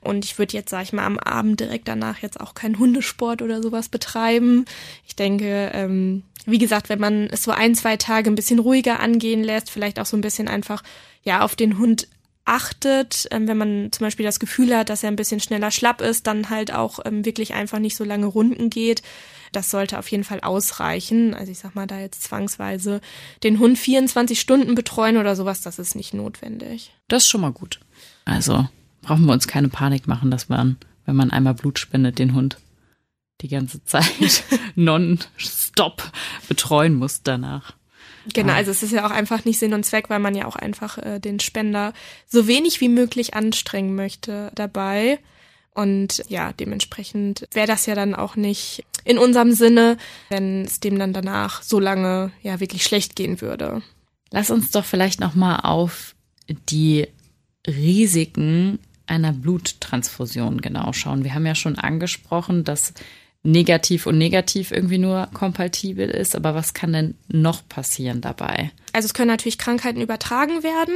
Und 0.00 0.24
ich 0.24 0.38
würde 0.38 0.56
jetzt, 0.56 0.70
sag 0.70 0.84
ich 0.84 0.92
mal, 0.92 1.04
am 1.04 1.18
Abend 1.18 1.58
direkt 1.58 1.88
danach 1.88 2.18
jetzt 2.18 2.40
auch 2.40 2.54
keinen 2.54 2.78
Hundesport 2.78 3.42
oder 3.42 3.60
sowas 3.60 3.88
betreiben. 3.88 4.64
Ich 5.06 5.16
denke, 5.16 5.72
ähm, 5.74 6.22
wie 6.46 6.58
gesagt, 6.58 6.88
wenn 6.88 7.00
man 7.00 7.26
es 7.26 7.42
so 7.42 7.50
ein, 7.50 7.74
zwei 7.74 7.96
Tage 7.96 8.30
ein 8.30 8.36
bisschen 8.36 8.60
ruhiger 8.60 9.00
angehen 9.00 9.42
lässt, 9.42 9.68
vielleicht 9.68 9.98
auch 9.98 10.06
so 10.06 10.16
ein 10.16 10.22
bisschen 10.22 10.46
einfach 10.46 10.84
ja 11.24 11.42
auf 11.42 11.56
den 11.56 11.78
Hund 11.78 12.08
achtet, 12.44 13.28
ähm, 13.30 13.46
wenn 13.46 13.56
man 13.56 13.92
zum 13.92 14.06
Beispiel 14.06 14.26
das 14.26 14.40
Gefühl 14.40 14.76
hat, 14.76 14.90
dass 14.90 15.02
er 15.02 15.08
ein 15.08 15.16
bisschen 15.16 15.40
schneller 15.40 15.70
schlapp 15.70 16.00
ist, 16.00 16.26
dann 16.26 16.50
halt 16.50 16.72
auch 16.72 16.98
ähm, 17.04 17.24
wirklich 17.24 17.54
einfach 17.54 17.78
nicht 17.78 17.96
so 17.96 18.04
lange 18.04 18.26
Runden 18.26 18.70
geht. 18.70 19.02
Das 19.52 19.70
sollte 19.70 19.98
auf 19.98 20.08
jeden 20.08 20.24
Fall 20.24 20.40
ausreichen. 20.40 21.34
Also 21.34 21.52
ich 21.52 21.58
sag 21.58 21.74
mal, 21.74 21.86
da 21.86 22.00
jetzt 22.00 22.22
zwangsweise 22.22 23.00
den 23.42 23.58
Hund 23.58 23.78
24 23.78 24.40
Stunden 24.40 24.74
betreuen 24.74 25.18
oder 25.18 25.36
sowas, 25.36 25.60
das 25.60 25.78
ist 25.78 25.94
nicht 25.94 26.14
notwendig. 26.14 26.92
Das 27.08 27.24
ist 27.24 27.28
schon 27.28 27.42
mal 27.42 27.52
gut. 27.52 27.80
Also 28.24 28.66
brauchen 29.02 29.26
wir 29.26 29.32
uns 29.32 29.46
keine 29.46 29.68
Panik 29.68 30.08
machen, 30.08 30.30
dass 30.30 30.48
man, 30.48 30.78
wenn 31.04 31.16
man 31.16 31.30
einmal 31.30 31.54
Blut 31.54 31.78
spendet, 31.78 32.18
den 32.18 32.34
Hund 32.34 32.56
die 33.40 33.48
ganze 33.48 33.84
Zeit 33.84 34.44
non-stop 34.74 36.10
betreuen 36.48 36.94
muss 36.94 37.22
danach. 37.22 37.74
Genau, 38.32 38.52
also 38.52 38.70
es 38.70 38.82
ist 38.82 38.92
ja 38.92 39.06
auch 39.06 39.10
einfach 39.10 39.44
nicht 39.44 39.58
Sinn 39.58 39.74
und 39.74 39.84
Zweck, 39.84 40.10
weil 40.10 40.18
man 40.18 40.34
ja 40.34 40.46
auch 40.46 40.56
einfach 40.56 40.98
äh, 40.98 41.18
den 41.18 41.40
Spender 41.40 41.92
so 42.26 42.46
wenig 42.46 42.80
wie 42.80 42.88
möglich 42.88 43.34
anstrengen 43.34 43.94
möchte 43.94 44.50
dabei. 44.54 45.18
Und 45.74 46.22
ja, 46.28 46.52
dementsprechend 46.52 47.46
wäre 47.52 47.66
das 47.66 47.86
ja 47.86 47.94
dann 47.94 48.14
auch 48.14 48.36
nicht 48.36 48.84
in 49.04 49.18
unserem 49.18 49.52
Sinne, 49.52 49.96
wenn 50.28 50.62
es 50.62 50.80
dem 50.80 50.98
dann 50.98 51.12
danach 51.12 51.62
so 51.62 51.80
lange 51.80 52.30
ja 52.42 52.60
wirklich 52.60 52.84
schlecht 52.84 53.16
gehen 53.16 53.40
würde. 53.40 53.82
Lass 54.30 54.50
uns 54.50 54.70
doch 54.70 54.84
vielleicht 54.84 55.20
noch 55.20 55.34
mal 55.34 55.60
auf 55.60 56.14
die 56.68 57.08
Risiken 57.66 58.78
einer 59.06 59.32
Bluttransfusion 59.32 60.60
genau 60.60 60.92
schauen. 60.92 61.24
Wir 61.24 61.34
haben 61.34 61.46
ja 61.46 61.54
schon 61.54 61.78
angesprochen, 61.78 62.64
dass 62.64 62.94
negativ 63.42 64.06
und 64.06 64.18
negativ 64.18 64.70
irgendwie 64.70 64.98
nur 64.98 65.28
kompatibel 65.34 66.08
ist, 66.08 66.36
aber 66.36 66.54
was 66.54 66.74
kann 66.74 66.92
denn 66.92 67.14
noch 67.28 67.66
passieren 67.68 68.20
dabei? 68.20 68.70
Also 68.92 69.06
es 69.06 69.14
können 69.14 69.28
natürlich 69.28 69.58
Krankheiten 69.58 70.00
übertragen 70.00 70.62
werden. 70.62 70.94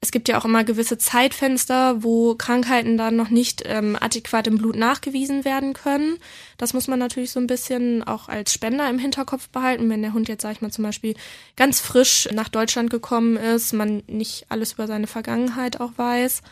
Es 0.00 0.10
gibt 0.10 0.28
ja 0.28 0.38
auch 0.38 0.44
immer 0.44 0.62
gewisse 0.62 0.98
Zeitfenster, 0.98 2.02
wo 2.02 2.34
Krankheiten 2.34 2.98
dann 2.98 3.16
noch 3.16 3.30
nicht 3.30 3.62
ähm, 3.64 3.96
adäquat 3.98 4.46
im 4.46 4.58
Blut 4.58 4.76
nachgewiesen 4.76 5.44
werden 5.44 5.72
können. 5.72 6.18
Das 6.58 6.74
muss 6.74 6.86
man 6.86 6.98
natürlich 6.98 7.30
so 7.30 7.40
ein 7.40 7.46
bisschen 7.46 8.02
auch 8.02 8.28
als 8.28 8.52
Spender 8.52 8.88
im 8.90 8.98
Hinterkopf 8.98 9.48
behalten, 9.48 9.88
wenn 9.88 10.02
der 10.02 10.12
Hund 10.12 10.28
jetzt, 10.28 10.42
sag 10.42 10.52
ich 10.52 10.60
mal, 10.60 10.70
zum 10.70 10.84
Beispiel 10.84 11.14
ganz 11.56 11.80
frisch 11.80 12.28
nach 12.32 12.48
Deutschland 12.48 12.90
gekommen 12.90 13.36
ist, 13.36 13.72
man 13.72 14.02
nicht 14.06 14.46
alles 14.50 14.74
über 14.74 14.86
seine 14.86 15.06
Vergangenheit 15.06 15.80
auch 15.80 15.92
weiß. 15.96 16.42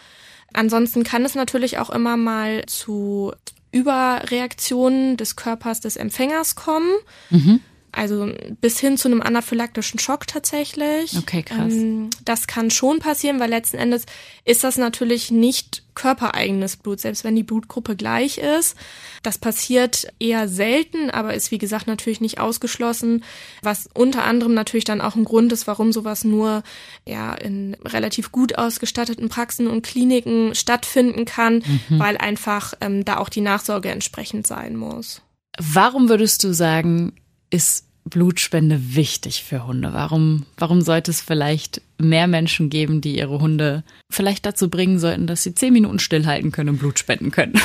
Ansonsten 0.55 1.05
kann 1.05 1.25
es 1.25 1.35
natürlich 1.35 1.79
auch 1.79 1.90
immer 1.90 2.17
mal 2.17 2.64
zu 2.67 3.33
Überreaktionen 3.73 5.17
des 5.17 5.37
Körpers 5.37 5.81
des 5.81 5.97
Empfängers 5.97 6.55
kommen. 6.55 6.90
Mhm. 7.31 7.61
Also 7.94 8.33
bis 8.61 8.80
hin 8.80 8.98
zu 8.98 9.09
einem 9.09 9.22
anaphylaktischen 9.22 10.00
Schock 10.00 10.26
tatsächlich. 10.26 11.16
Okay, 11.16 11.44
krass. 11.44 11.72
Ähm, 11.72 12.11
das 12.24 12.46
kann 12.48 12.70
schon 12.70 12.98
passieren, 12.98 13.38
weil 13.38 13.50
letzten 13.50 13.76
Endes 13.76 14.04
ist 14.44 14.64
das 14.64 14.76
natürlich 14.78 15.30
nicht 15.30 15.85
körpereigenes 15.94 16.76
Blut, 16.76 16.98
selbst 16.98 17.22
wenn 17.22 17.37
die 17.37 17.44
Blutgruppe 17.44 17.94
gleich 17.94 18.38
ist. 18.38 18.76
Das 19.22 19.38
passiert 19.38 20.09
eher 20.18 20.48
selten, 20.48 21.11
aber 21.11 21.35
ist 21.35 21.52
wie 21.52 21.59
gesagt 21.59 21.87
natürlich 21.87 22.20
nicht 22.20 22.40
ausgeschlossen, 22.40 23.22
was 23.62 23.88
unter 23.94 24.24
anderem 24.24 24.54
natürlich 24.54 24.85
dann 24.85 25.00
auch 25.00 25.14
ein 25.14 25.24
Grund 25.24 25.52
ist, 25.52 25.68
warum 25.68 25.92
sowas 25.92 26.24
nur 26.24 26.64
ja 27.07 27.33
in 27.35 27.76
relativ 27.85 28.33
gut 28.33 28.59
ausgestatteten 28.59 29.28
Praxen 29.28 29.68
und 29.68 29.83
Kliniken 29.83 30.57
stattfinden 30.57 31.26
kann, 31.26 31.62
mhm. 31.88 31.98
weil 32.00 32.16
einfach 32.16 32.74
ähm, 32.80 33.04
da 33.04 33.18
auch 33.18 33.28
die 33.28 33.40
Nachsorge 33.40 33.90
entsprechend 33.90 34.48
sein 34.48 34.76
muss. 34.76 35.22
Warum 35.59 36.09
würdest 36.09 36.42
du 36.42 36.52
sagen, 36.52 37.12
ist 37.55 37.87
Blutspende 38.05 38.97
wichtig 38.97 39.45
für 39.45 39.64
Hunde? 39.67 39.93
Warum, 39.95 40.45
warum 40.59 40.83
sollte 40.83 41.12
es 41.12 41.21
vielleicht 41.21 41.81
mehr 41.98 42.26
Menschen 42.26 42.70
geben, 42.70 43.00
die 43.00 43.18
ihre 43.18 43.40
Hunde 43.40 43.85
vielleicht 44.11 44.46
dazu 44.46 44.68
bringen 44.68 44.98
sollten, 44.98 45.26
dass 45.26 45.42
sie 45.42 45.54
zehn 45.54 45.72
Minuten 45.72 45.98
stillhalten 45.98 46.52
können 46.52 46.70
und 46.70 46.78
Blut 46.78 46.98
spenden 46.98 47.30
können. 47.30 47.54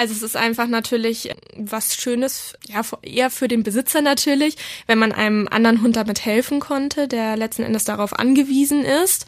Also 0.00 0.14
es 0.14 0.22
ist 0.22 0.36
einfach 0.36 0.68
natürlich 0.68 1.34
was 1.56 1.96
Schönes, 1.96 2.56
ja, 2.68 2.82
eher 3.02 3.30
für 3.30 3.48
den 3.48 3.64
Besitzer 3.64 4.00
natürlich, 4.00 4.56
wenn 4.86 4.96
man 4.96 5.10
einem 5.10 5.48
anderen 5.50 5.82
Hund 5.82 5.96
damit 5.96 6.24
helfen 6.24 6.60
konnte, 6.60 7.08
der 7.08 7.36
letzten 7.36 7.64
Endes 7.64 7.82
darauf 7.82 8.16
angewiesen 8.16 8.84
ist. 8.84 9.26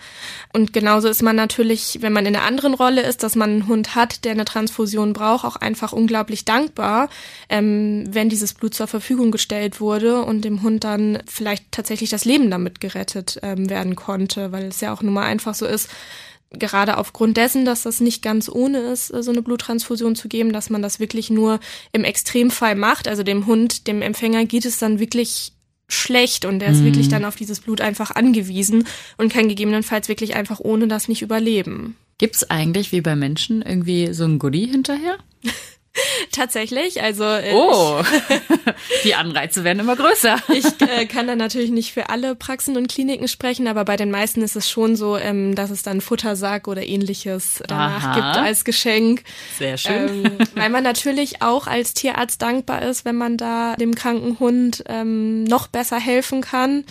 Und 0.53 0.73
genauso 0.73 1.09
ist 1.09 1.25
man 1.25 1.35
natürlich, 1.35 1.99
wenn 2.03 2.13
man 2.13 2.25
in 2.25 2.37
einer 2.37 2.45
anderen 2.45 2.75
Rolle 2.75 3.03
ist, 3.03 3.25
dass 3.25 3.35
man 3.35 3.51
einen 3.51 3.67
Hund 3.67 3.97
hat, 3.97 4.25
der 4.25 4.31
eine 4.31 4.45
Transfusion 4.45 5.13
braucht, 5.13 5.45
auch 5.45 5.57
einfach 5.57 5.93
unglaublich 5.93 6.45
dankbar, 6.45 7.09
ähm, 7.49 8.05
wenn 8.09 8.29
dieses 8.29 8.55
Blut 8.55 8.73
zur 8.73 8.87
Verfügung 8.87 9.33
gestellt 9.33 9.81
wurde 9.81 10.23
und 10.23 10.45
dem 10.45 10.63
Hund 10.63 10.85
dann 10.85 11.19
vielleicht 11.27 11.73
tatsächlich 11.73 12.11
das 12.11 12.25
Leben 12.25 12.49
damit 12.49 12.81
gerettet 12.81 13.41
ähm, 13.43 13.69
werden 13.69 13.97
konnte 13.97 14.20
konnte, 14.21 14.53
weil 14.53 14.67
es 14.67 14.81
ja 14.81 14.93
auch 14.93 15.03
nun 15.03 15.15
mal 15.15 15.25
einfach 15.25 15.55
so 15.55 15.67
ist, 15.67 15.89
gerade 16.51 16.99
aufgrund 16.99 17.37
dessen, 17.37 17.65
dass 17.65 17.83
das 17.83 18.01
nicht 18.01 18.23
ganz 18.23 18.49
ohne 18.49 18.79
ist, 18.93 19.09
so 19.09 19.31
eine 19.31 19.43
Bluttransfusion 19.43 20.17
zu 20.17 20.29
geben, 20.29 20.53
dass 20.53 20.69
man 20.69 20.83
das 20.83 20.99
wirklich 20.99 21.31
nur 21.31 21.61
im 21.93 22.05
Extremfall 22.05 22.75
macht. 22.75 23.07
Also 23.07 23.23
dem 23.23 23.47
Hund, 23.47 23.87
dem 23.87 24.03
Empfänger 24.03 24.45
geht 24.45 24.65
es 24.65 24.79
dann 24.79 24.99
wirklich 24.99 25.53
schlecht 25.89 26.45
und 26.45 26.59
der 26.61 26.71
ist 26.71 26.81
mhm. 26.81 26.87
wirklich 26.87 27.09
dann 27.09 27.25
auf 27.25 27.37
dieses 27.37 27.61
Blut 27.61 27.81
einfach 27.81 28.13
angewiesen 28.13 28.87
und 29.17 29.33
kann 29.33 29.49
gegebenenfalls 29.49 30.09
wirklich 30.09 30.35
einfach 30.37 30.61
ohne 30.61 30.89
das 30.89 31.09
nicht 31.09 31.23
überleben. 31.23 31.97
Gibt's 32.19 32.49
eigentlich 32.51 32.93
wie 32.93 33.01
bei 33.01 33.17
Menschen 33.17 33.63
irgendwie 33.63 34.13
so 34.13 34.25
ein 34.25 34.39
Goodie 34.39 34.67
hinterher? 34.67 35.17
Tatsächlich, 36.33 37.03
also 37.03 37.25
äh, 37.25 37.53
oh, 37.55 38.03
die 39.05 39.15
Anreize 39.15 39.65
werden 39.65 39.81
immer 39.81 39.97
größer. 39.97 40.37
ich 40.49 40.65
äh, 40.81 41.07
kann 41.07 41.27
da 41.27 41.37
natürlich 41.37 41.71
nicht 41.71 41.93
für 41.93 42.09
alle 42.09 42.35
Praxen 42.35 42.77
und 42.77 42.89
Kliniken 42.89 43.29
sprechen, 43.29 43.69
aber 43.69 43.85
bei 43.85 43.97
den 43.97 44.11
meisten 44.11 44.43
ist 44.43 44.57
es 44.57 44.71
schon 44.71 44.97
so, 44.97 45.17
ähm, 45.17 45.55
dass 45.55 45.71
es 45.71 45.83
dann 45.83 46.01
Futtersack 46.01 46.69
oder 46.69 46.87
ähnliches 46.87 47.63
danach 47.67 48.05
Aha. 48.05 48.15
gibt 48.15 48.47
als 48.47 48.65
Geschenk. 48.65 49.23
Sehr 49.59 49.77
schön. 49.77 50.25
Ähm, 50.25 50.39
weil 50.55 50.71
man 50.71 50.85
natürlich 50.85 51.43
auch 51.43 51.67
als 51.67 51.95
Tierarzt 51.95 52.43
dankbar 52.43 52.83
ist, 52.83 53.05
wenn 53.05 53.17
man 53.17 53.37
da 53.37 53.77
dem 53.77 53.95
kranken 53.95 54.39
Hund 54.39 54.85
ähm, 54.87 55.45
noch 55.45 55.67
besser 55.69 55.99
helfen 55.99 56.41
kann. 56.41 56.85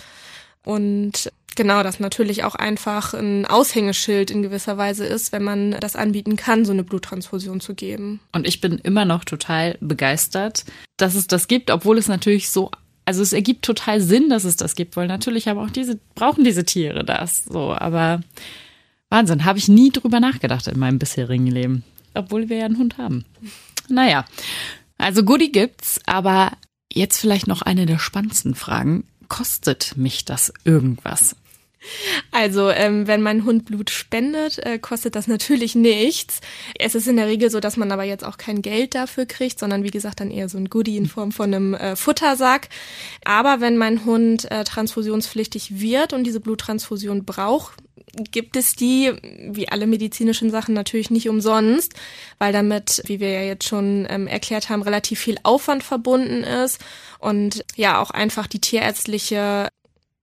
Und 0.62 1.32
Genau, 1.60 1.82
das 1.82 2.00
natürlich 2.00 2.42
auch 2.44 2.54
einfach 2.54 3.12
ein 3.12 3.44
Aushängeschild 3.44 4.30
in 4.30 4.40
gewisser 4.40 4.78
Weise 4.78 5.04
ist, 5.04 5.30
wenn 5.30 5.44
man 5.44 5.72
das 5.72 5.94
anbieten 5.94 6.36
kann, 6.36 6.64
so 6.64 6.72
eine 6.72 6.84
Bluttransfusion 6.84 7.60
zu 7.60 7.74
geben. 7.74 8.18
Und 8.32 8.48
ich 8.48 8.62
bin 8.62 8.78
immer 8.78 9.04
noch 9.04 9.26
total 9.26 9.76
begeistert, 9.82 10.64
dass 10.96 11.14
es 11.14 11.26
das 11.26 11.48
gibt, 11.48 11.70
obwohl 11.70 11.98
es 11.98 12.08
natürlich 12.08 12.48
so 12.48 12.70
also 13.04 13.20
es 13.20 13.34
ergibt 13.34 13.62
total 13.62 14.00
Sinn, 14.00 14.30
dass 14.30 14.44
es 14.44 14.56
das 14.56 14.74
gibt, 14.74 14.96
weil 14.96 15.06
natürlich 15.06 15.48
haben 15.48 15.58
auch 15.58 15.68
diese, 15.68 16.00
brauchen 16.14 16.44
diese 16.44 16.64
Tiere 16.64 17.04
das. 17.04 17.44
So, 17.44 17.74
aber 17.74 18.22
Wahnsinn, 19.10 19.44
habe 19.44 19.58
ich 19.58 19.68
nie 19.68 19.90
drüber 19.90 20.18
nachgedacht 20.18 20.66
in 20.66 20.78
meinem 20.78 20.98
bisherigen 20.98 21.46
Leben. 21.46 21.84
Obwohl 22.14 22.48
wir 22.48 22.56
ja 22.56 22.64
einen 22.64 22.78
Hund 22.78 22.96
haben. 22.96 23.26
Naja. 23.90 24.24
Also 24.96 25.24
Goodie 25.24 25.52
gibt's, 25.52 26.00
aber 26.06 26.52
jetzt 26.90 27.18
vielleicht 27.18 27.48
noch 27.48 27.60
eine 27.60 27.84
der 27.84 27.98
spannendsten 27.98 28.54
Fragen. 28.54 29.04
Kostet 29.28 29.98
mich 29.98 30.24
das 30.24 30.54
irgendwas? 30.64 31.36
Also, 32.30 32.70
ähm, 32.70 33.06
wenn 33.06 33.22
mein 33.22 33.44
Hund 33.44 33.64
Blut 33.64 33.90
spendet, 33.90 34.58
äh, 34.58 34.78
kostet 34.78 35.16
das 35.16 35.26
natürlich 35.26 35.74
nichts. 35.74 36.40
Es 36.78 36.94
ist 36.94 37.08
in 37.08 37.16
der 37.16 37.26
Regel 37.26 37.50
so, 37.50 37.60
dass 37.60 37.76
man 37.76 37.90
aber 37.90 38.04
jetzt 38.04 38.24
auch 38.24 38.36
kein 38.36 38.62
Geld 38.62 38.94
dafür 38.94 39.26
kriegt, 39.26 39.58
sondern 39.58 39.82
wie 39.82 39.90
gesagt 39.90 40.20
dann 40.20 40.30
eher 40.30 40.48
so 40.48 40.58
ein 40.58 40.68
Goodie 40.68 40.96
in 40.96 41.06
Form 41.06 41.32
von 41.32 41.54
einem 41.54 41.74
äh, 41.74 41.96
Futtersack. 41.96 42.68
Aber 43.24 43.60
wenn 43.60 43.76
mein 43.76 44.04
Hund 44.04 44.50
äh, 44.50 44.64
transfusionspflichtig 44.64 45.80
wird 45.80 46.12
und 46.12 46.24
diese 46.24 46.40
Bluttransfusion 46.40 47.24
braucht, 47.24 47.74
gibt 48.30 48.56
es 48.56 48.74
die, 48.74 49.12
wie 49.50 49.68
alle 49.68 49.86
medizinischen 49.86 50.50
Sachen, 50.50 50.74
natürlich 50.74 51.10
nicht 51.10 51.28
umsonst, 51.28 51.94
weil 52.38 52.52
damit, 52.52 53.02
wie 53.06 53.20
wir 53.20 53.30
ja 53.30 53.42
jetzt 53.42 53.68
schon 53.68 54.06
ähm, 54.10 54.26
erklärt 54.26 54.68
haben, 54.68 54.82
relativ 54.82 55.20
viel 55.20 55.38
Aufwand 55.42 55.84
verbunden 55.84 56.42
ist 56.42 56.80
und 57.18 57.64
ja 57.76 58.00
auch 58.00 58.10
einfach 58.10 58.46
die 58.46 58.60
tierärztliche 58.60 59.68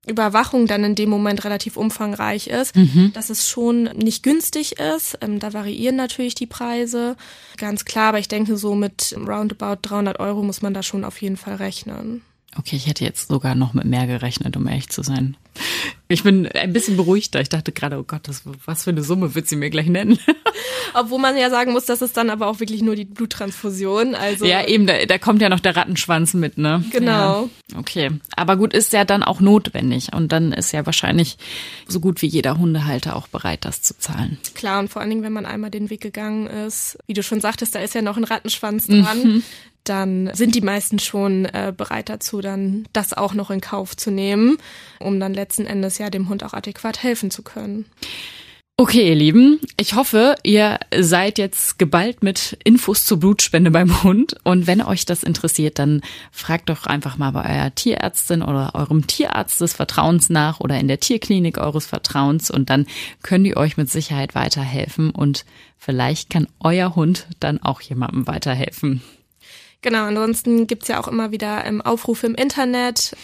Überwachung 0.08 0.68
dann 0.68 0.84
in 0.84 0.96
dem 0.96 1.10
Moment 1.10 1.44
relativ 1.44 1.78
umfangreich 1.78 2.48
ist, 2.48 2.76
mhm. 2.76 3.12
dass 3.14 3.30
es 3.30 3.48
schon 3.48 3.84
nicht 3.84 4.24
günstig 4.24 4.80
ist. 4.80 5.18
Ähm, 5.22 5.40
da 5.40 5.54
variieren 5.54 5.96
natürlich 5.96 6.36
die 6.36 6.46
Preise, 6.46 7.16
ganz 7.58 7.86
klar, 7.86 8.10
aber 8.10 8.20
ich 8.20 8.28
denke, 8.28 8.58
so 8.58 8.76
mit 8.76 9.16
roundabout 9.18 9.80
300 9.82 10.20
Euro 10.20 10.44
muss 10.44 10.62
man 10.62 10.74
da 10.74 10.84
schon 10.84 11.04
auf 11.04 11.22
jeden 11.22 11.38
Fall 11.38 11.56
rechnen. 11.56 12.22
Okay, 12.58 12.76
ich 12.76 12.88
hätte 12.88 13.04
jetzt 13.04 13.28
sogar 13.28 13.56
noch 13.56 13.74
mit 13.74 13.86
mehr 13.86 14.08
gerechnet, 14.08 14.58
um 14.58 14.68
ehrlich 14.68 14.90
zu 14.90 15.04
sein. 15.04 15.38
Ich 16.08 16.24
bin 16.24 16.48
ein 16.48 16.74
bisschen 16.74 16.96
beruhigter. 16.96 17.42
Ich 17.42 17.50
dachte 17.50 17.72
gerade, 17.72 18.00
oh 18.00 18.04
Gott, 18.04 18.28
das, 18.28 18.44
was 18.66 18.84
für 18.84 18.92
eine 18.92 19.04
Summe 19.04 19.36
wird 19.36 19.48
sie 19.48 19.56
mir 19.56 19.70
gleich 19.70 19.88
nennen? 19.88 20.18
Obwohl 20.94 21.20
man 21.20 21.38
ja 21.38 21.50
sagen 21.50 21.74
muss, 21.74 21.86
das 21.86 22.02
ist 22.02 22.16
dann 22.16 22.30
aber 22.30 22.48
auch 22.48 22.60
wirklich 22.60 22.82
nur 22.82 22.96
die 22.96 23.06
Bluttransfusion. 23.06 24.16
Also 24.16 24.46
ja, 24.46 24.66
eben, 24.66 24.88
da, 24.88 25.06
da 25.06 25.18
kommt 25.18 25.42
ja 25.42 25.50
noch 25.50 25.60
der 25.60 25.76
Rattenschwanz 25.76 26.34
mit, 26.34 26.58
ne? 26.58 26.84
Genau. 26.92 27.50
Ja. 27.72 27.78
Okay, 27.78 28.12
aber 28.36 28.56
gut, 28.56 28.74
ist 28.74 28.94
ja 28.94 29.04
dann 29.04 29.22
auch 29.22 29.42
notwendig 29.42 30.14
und 30.14 30.32
dann 30.32 30.54
ist 30.54 30.72
ja 30.72 30.86
wahrscheinlich 30.86 31.38
so 31.88 32.00
gut 32.00 32.22
wie 32.22 32.28
jeder 32.28 32.58
Hundehalter 32.58 33.16
auch 33.16 33.28
bereit, 33.28 33.66
das 33.66 33.82
zu 33.82 33.98
zahlen. 33.98 34.38
Klar, 34.56 34.80
und 34.80 34.90
vor 34.90 35.02
allen 35.02 35.10
Dingen, 35.10 35.24
wenn 35.24 35.34
man 35.34 35.46
einmal 35.46 35.70
den 35.70 35.90
Weg 35.90 36.02
gegangen 36.02 36.48
ist, 36.48 36.98
wie 37.06 37.14
du 37.14 37.22
schon 37.22 37.42
sagtest, 37.42 37.76
da 37.76 37.80
ist 37.80 37.94
ja 37.94 38.02
noch 38.02 38.18
ein 38.18 38.24
Rattenschwanz 38.24 38.88
dran. 38.88 39.24
Mhm 39.24 39.44
dann 39.90 40.30
sind 40.34 40.56
die 40.56 40.62
meisten 40.62 41.00
schon 41.00 41.46
äh, 41.46 41.74
bereit 41.76 42.10
dazu, 42.10 42.42
dann 42.42 42.88
das 42.94 43.14
auch 43.14 43.34
noch 43.34 43.52
in 43.52 43.62
Kauf 43.62 43.96
zu 43.96 44.12
nehmen, 44.12 44.58
um 45.00 45.20
dann 45.20 45.34
letzten 45.34 45.66
Endes 45.66 45.98
ja 45.98 46.10
dem 46.10 46.30
Hund 46.30 46.44
auch 46.44 46.54
adäquat 46.54 47.04
helfen 47.04 47.32
zu 47.32 47.44
können. 47.44 47.86
Okay, 48.80 49.10
ihr 49.10 49.16
Lieben, 49.16 49.60
ich 49.80 49.96
hoffe, 49.96 50.36
ihr 50.44 50.78
seid 50.96 51.40
jetzt 51.40 51.80
geballt 51.80 52.22
mit 52.22 52.60
Infos 52.64 53.06
zur 53.06 53.20
Blutspende 53.20 53.72
beim 53.72 54.04
Hund. 54.04 54.36
Und 54.44 54.68
wenn 54.68 54.84
euch 54.84 55.04
das 55.04 55.24
interessiert, 55.24 55.80
dann 55.80 56.02
fragt 56.32 56.70
doch 56.70 56.86
einfach 56.86 57.18
mal 57.18 57.32
bei 57.32 57.58
eurer 57.58 57.74
Tierärztin 57.74 58.44
oder 58.44 58.76
eurem 58.76 59.08
Tierarzt 59.08 59.60
des 59.62 59.74
Vertrauens 59.74 60.30
nach 60.30 60.60
oder 60.60 60.80
in 60.80 60.88
der 60.88 61.00
Tierklinik 61.00 61.58
eures 61.58 61.88
Vertrauens 61.88 62.52
und 62.52 62.70
dann 62.70 62.86
können 63.24 63.46
die 63.46 63.58
euch 63.58 63.78
mit 63.78 63.90
Sicherheit 63.90 64.36
weiterhelfen 64.36 65.10
und 65.10 65.46
vielleicht 65.80 66.30
kann 66.30 66.48
euer 66.60 66.96
Hund 66.96 67.26
dann 67.40 67.60
auch 67.60 67.82
jemandem 67.82 68.28
weiterhelfen. 68.28 69.02
Genau, 69.82 70.06
ansonsten 70.06 70.68
gibt's 70.68 70.88
ja 70.88 71.00
auch 71.00 71.08
immer 71.08 71.32
wieder 71.32 71.66
ähm, 71.66 71.82
Aufrufe 71.82 72.28
im 72.28 72.36
Internet 72.36 73.16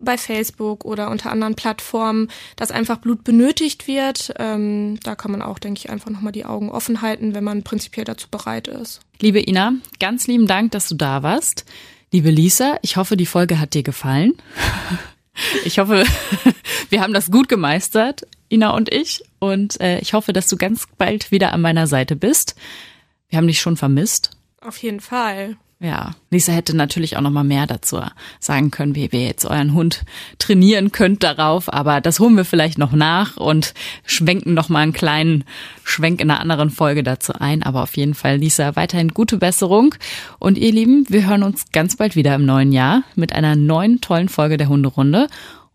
bei 0.00 0.16
Facebook 0.16 0.84
oder 0.84 1.10
unter 1.10 1.30
anderen 1.30 1.54
Plattformen, 1.54 2.28
dass 2.56 2.70
einfach 2.70 2.98
Blut 2.98 3.22
benötigt 3.22 3.86
wird. 3.86 4.32
Ähm, 4.38 4.98
da 5.02 5.14
kann 5.14 5.30
man 5.30 5.42
auch, 5.42 5.58
denke 5.58 5.78
ich, 5.78 5.90
einfach 5.90 6.10
nochmal 6.10 6.32
die 6.32 6.46
Augen 6.46 6.70
offen 6.70 7.02
halten, 7.02 7.34
wenn 7.34 7.44
man 7.44 7.62
prinzipiell 7.62 8.04
dazu 8.04 8.28
bereit 8.30 8.66
ist. 8.66 9.00
Liebe 9.20 9.40
Ina, 9.40 9.74
ganz 9.98 10.26
lieben 10.26 10.46
Dank, 10.46 10.72
dass 10.72 10.88
du 10.88 10.94
da 10.94 11.22
warst. 11.22 11.64
Liebe 12.12 12.30
Lisa, 12.30 12.78
ich 12.82 12.96
hoffe, 12.96 13.16
die 13.16 13.26
Folge 13.26 13.60
hat 13.60 13.74
dir 13.74 13.82
gefallen. 13.82 14.34
Ich 15.64 15.78
hoffe, 15.78 16.04
wir 16.90 17.00
haben 17.00 17.14
das 17.14 17.30
gut 17.30 17.48
gemeistert, 17.48 18.26
Ina 18.50 18.70
und 18.70 18.92
ich. 18.92 19.22
Und 19.38 19.80
äh, 19.80 19.98
ich 20.00 20.12
hoffe, 20.12 20.34
dass 20.34 20.48
du 20.48 20.56
ganz 20.56 20.86
bald 20.98 21.30
wieder 21.30 21.52
an 21.52 21.62
meiner 21.62 21.86
Seite 21.86 22.14
bist. 22.14 22.56
Wir 23.30 23.38
haben 23.38 23.46
dich 23.46 23.60
schon 23.60 23.78
vermisst. 23.78 24.32
Auf 24.60 24.76
jeden 24.78 25.00
Fall. 25.00 25.56
Ja, 25.82 26.10
Lisa 26.30 26.52
hätte 26.52 26.76
natürlich 26.76 27.16
auch 27.16 27.22
noch 27.22 27.30
mal 27.30 27.42
mehr 27.42 27.66
dazu 27.66 28.02
sagen 28.38 28.70
können, 28.70 28.94
wie 28.94 29.06
ihr 29.06 29.26
jetzt 29.26 29.46
euren 29.46 29.72
Hund 29.72 30.04
trainieren 30.38 30.92
könnt 30.92 31.22
darauf, 31.22 31.72
aber 31.72 32.02
das 32.02 32.20
holen 32.20 32.36
wir 32.36 32.44
vielleicht 32.44 32.76
noch 32.76 32.92
nach 32.92 33.38
und 33.38 33.72
schwenken 34.04 34.52
noch 34.52 34.68
mal 34.68 34.80
einen 34.80 34.92
kleinen 34.92 35.44
Schwenk 35.82 36.20
in 36.20 36.30
einer 36.30 36.40
anderen 36.40 36.68
Folge 36.68 37.02
dazu 37.02 37.32
ein, 37.32 37.62
aber 37.62 37.82
auf 37.82 37.96
jeden 37.96 38.12
Fall 38.12 38.36
Lisa 38.36 38.76
weiterhin 38.76 39.14
gute 39.14 39.38
Besserung. 39.38 39.94
Und 40.38 40.58
ihr 40.58 40.70
Lieben, 40.70 41.06
wir 41.08 41.26
hören 41.26 41.42
uns 41.42 41.72
ganz 41.72 41.96
bald 41.96 42.14
wieder 42.14 42.34
im 42.34 42.44
neuen 42.44 42.72
Jahr 42.72 43.02
mit 43.16 43.32
einer 43.32 43.56
neuen 43.56 44.02
tollen 44.02 44.28
Folge 44.28 44.58
der 44.58 44.68
Hunderunde. 44.68 45.28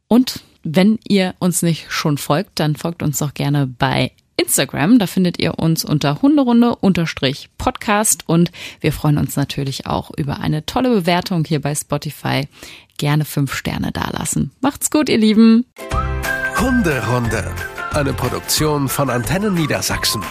Und 0.08 0.42
wenn 0.62 1.00
ihr 1.08 1.34
uns 1.40 1.64
nicht 1.64 1.88
schon 1.90 2.20
folgt, 2.20 2.60
dann 2.60 2.76
folgt 2.76 3.02
uns 3.02 3.18
doch 3.18 3.34
gerne 3.34 3.66
bei 3.66 4.12
Instagram. 4.38 5.00
Da 5.00 5.08
findet 5.08 5.40
ihr 5.40 5.58
uns 5.60 5.86
unter 5.86 6.22
Hunderunde-Podcast 6.22 8.24
und 8.28 8.52
wir 8.82 8.92
freuen 8.92 9.18
uns 9.18 9.36
natürlich 9.36 9.88
auch 9.88 10.12
über 10.16 10.40
eine 10.40 10.66
tolle 10.66 10.90
Bewertung 10.90 11.46
hier 11.46 11.62
bei 11.62 11.76
Spotify. 11.76 12.48
Gerne 12.98 13.26
fünf 13.26 13.54
Sterne 13.54 13.92
dalassen. 13.92 14.52
Macht's 14.62 14.90
gut, 14.90 15.10
ihr 15.10 15.18
Lieben. 15.18 15.66
Hunderunde, 16.60 17.54
eine 17.92 18.14
Produktion 18.14 18.88
von 18.88 19.10
Antennen 19.10 19.56
Niedersachsen. 19.56 20.22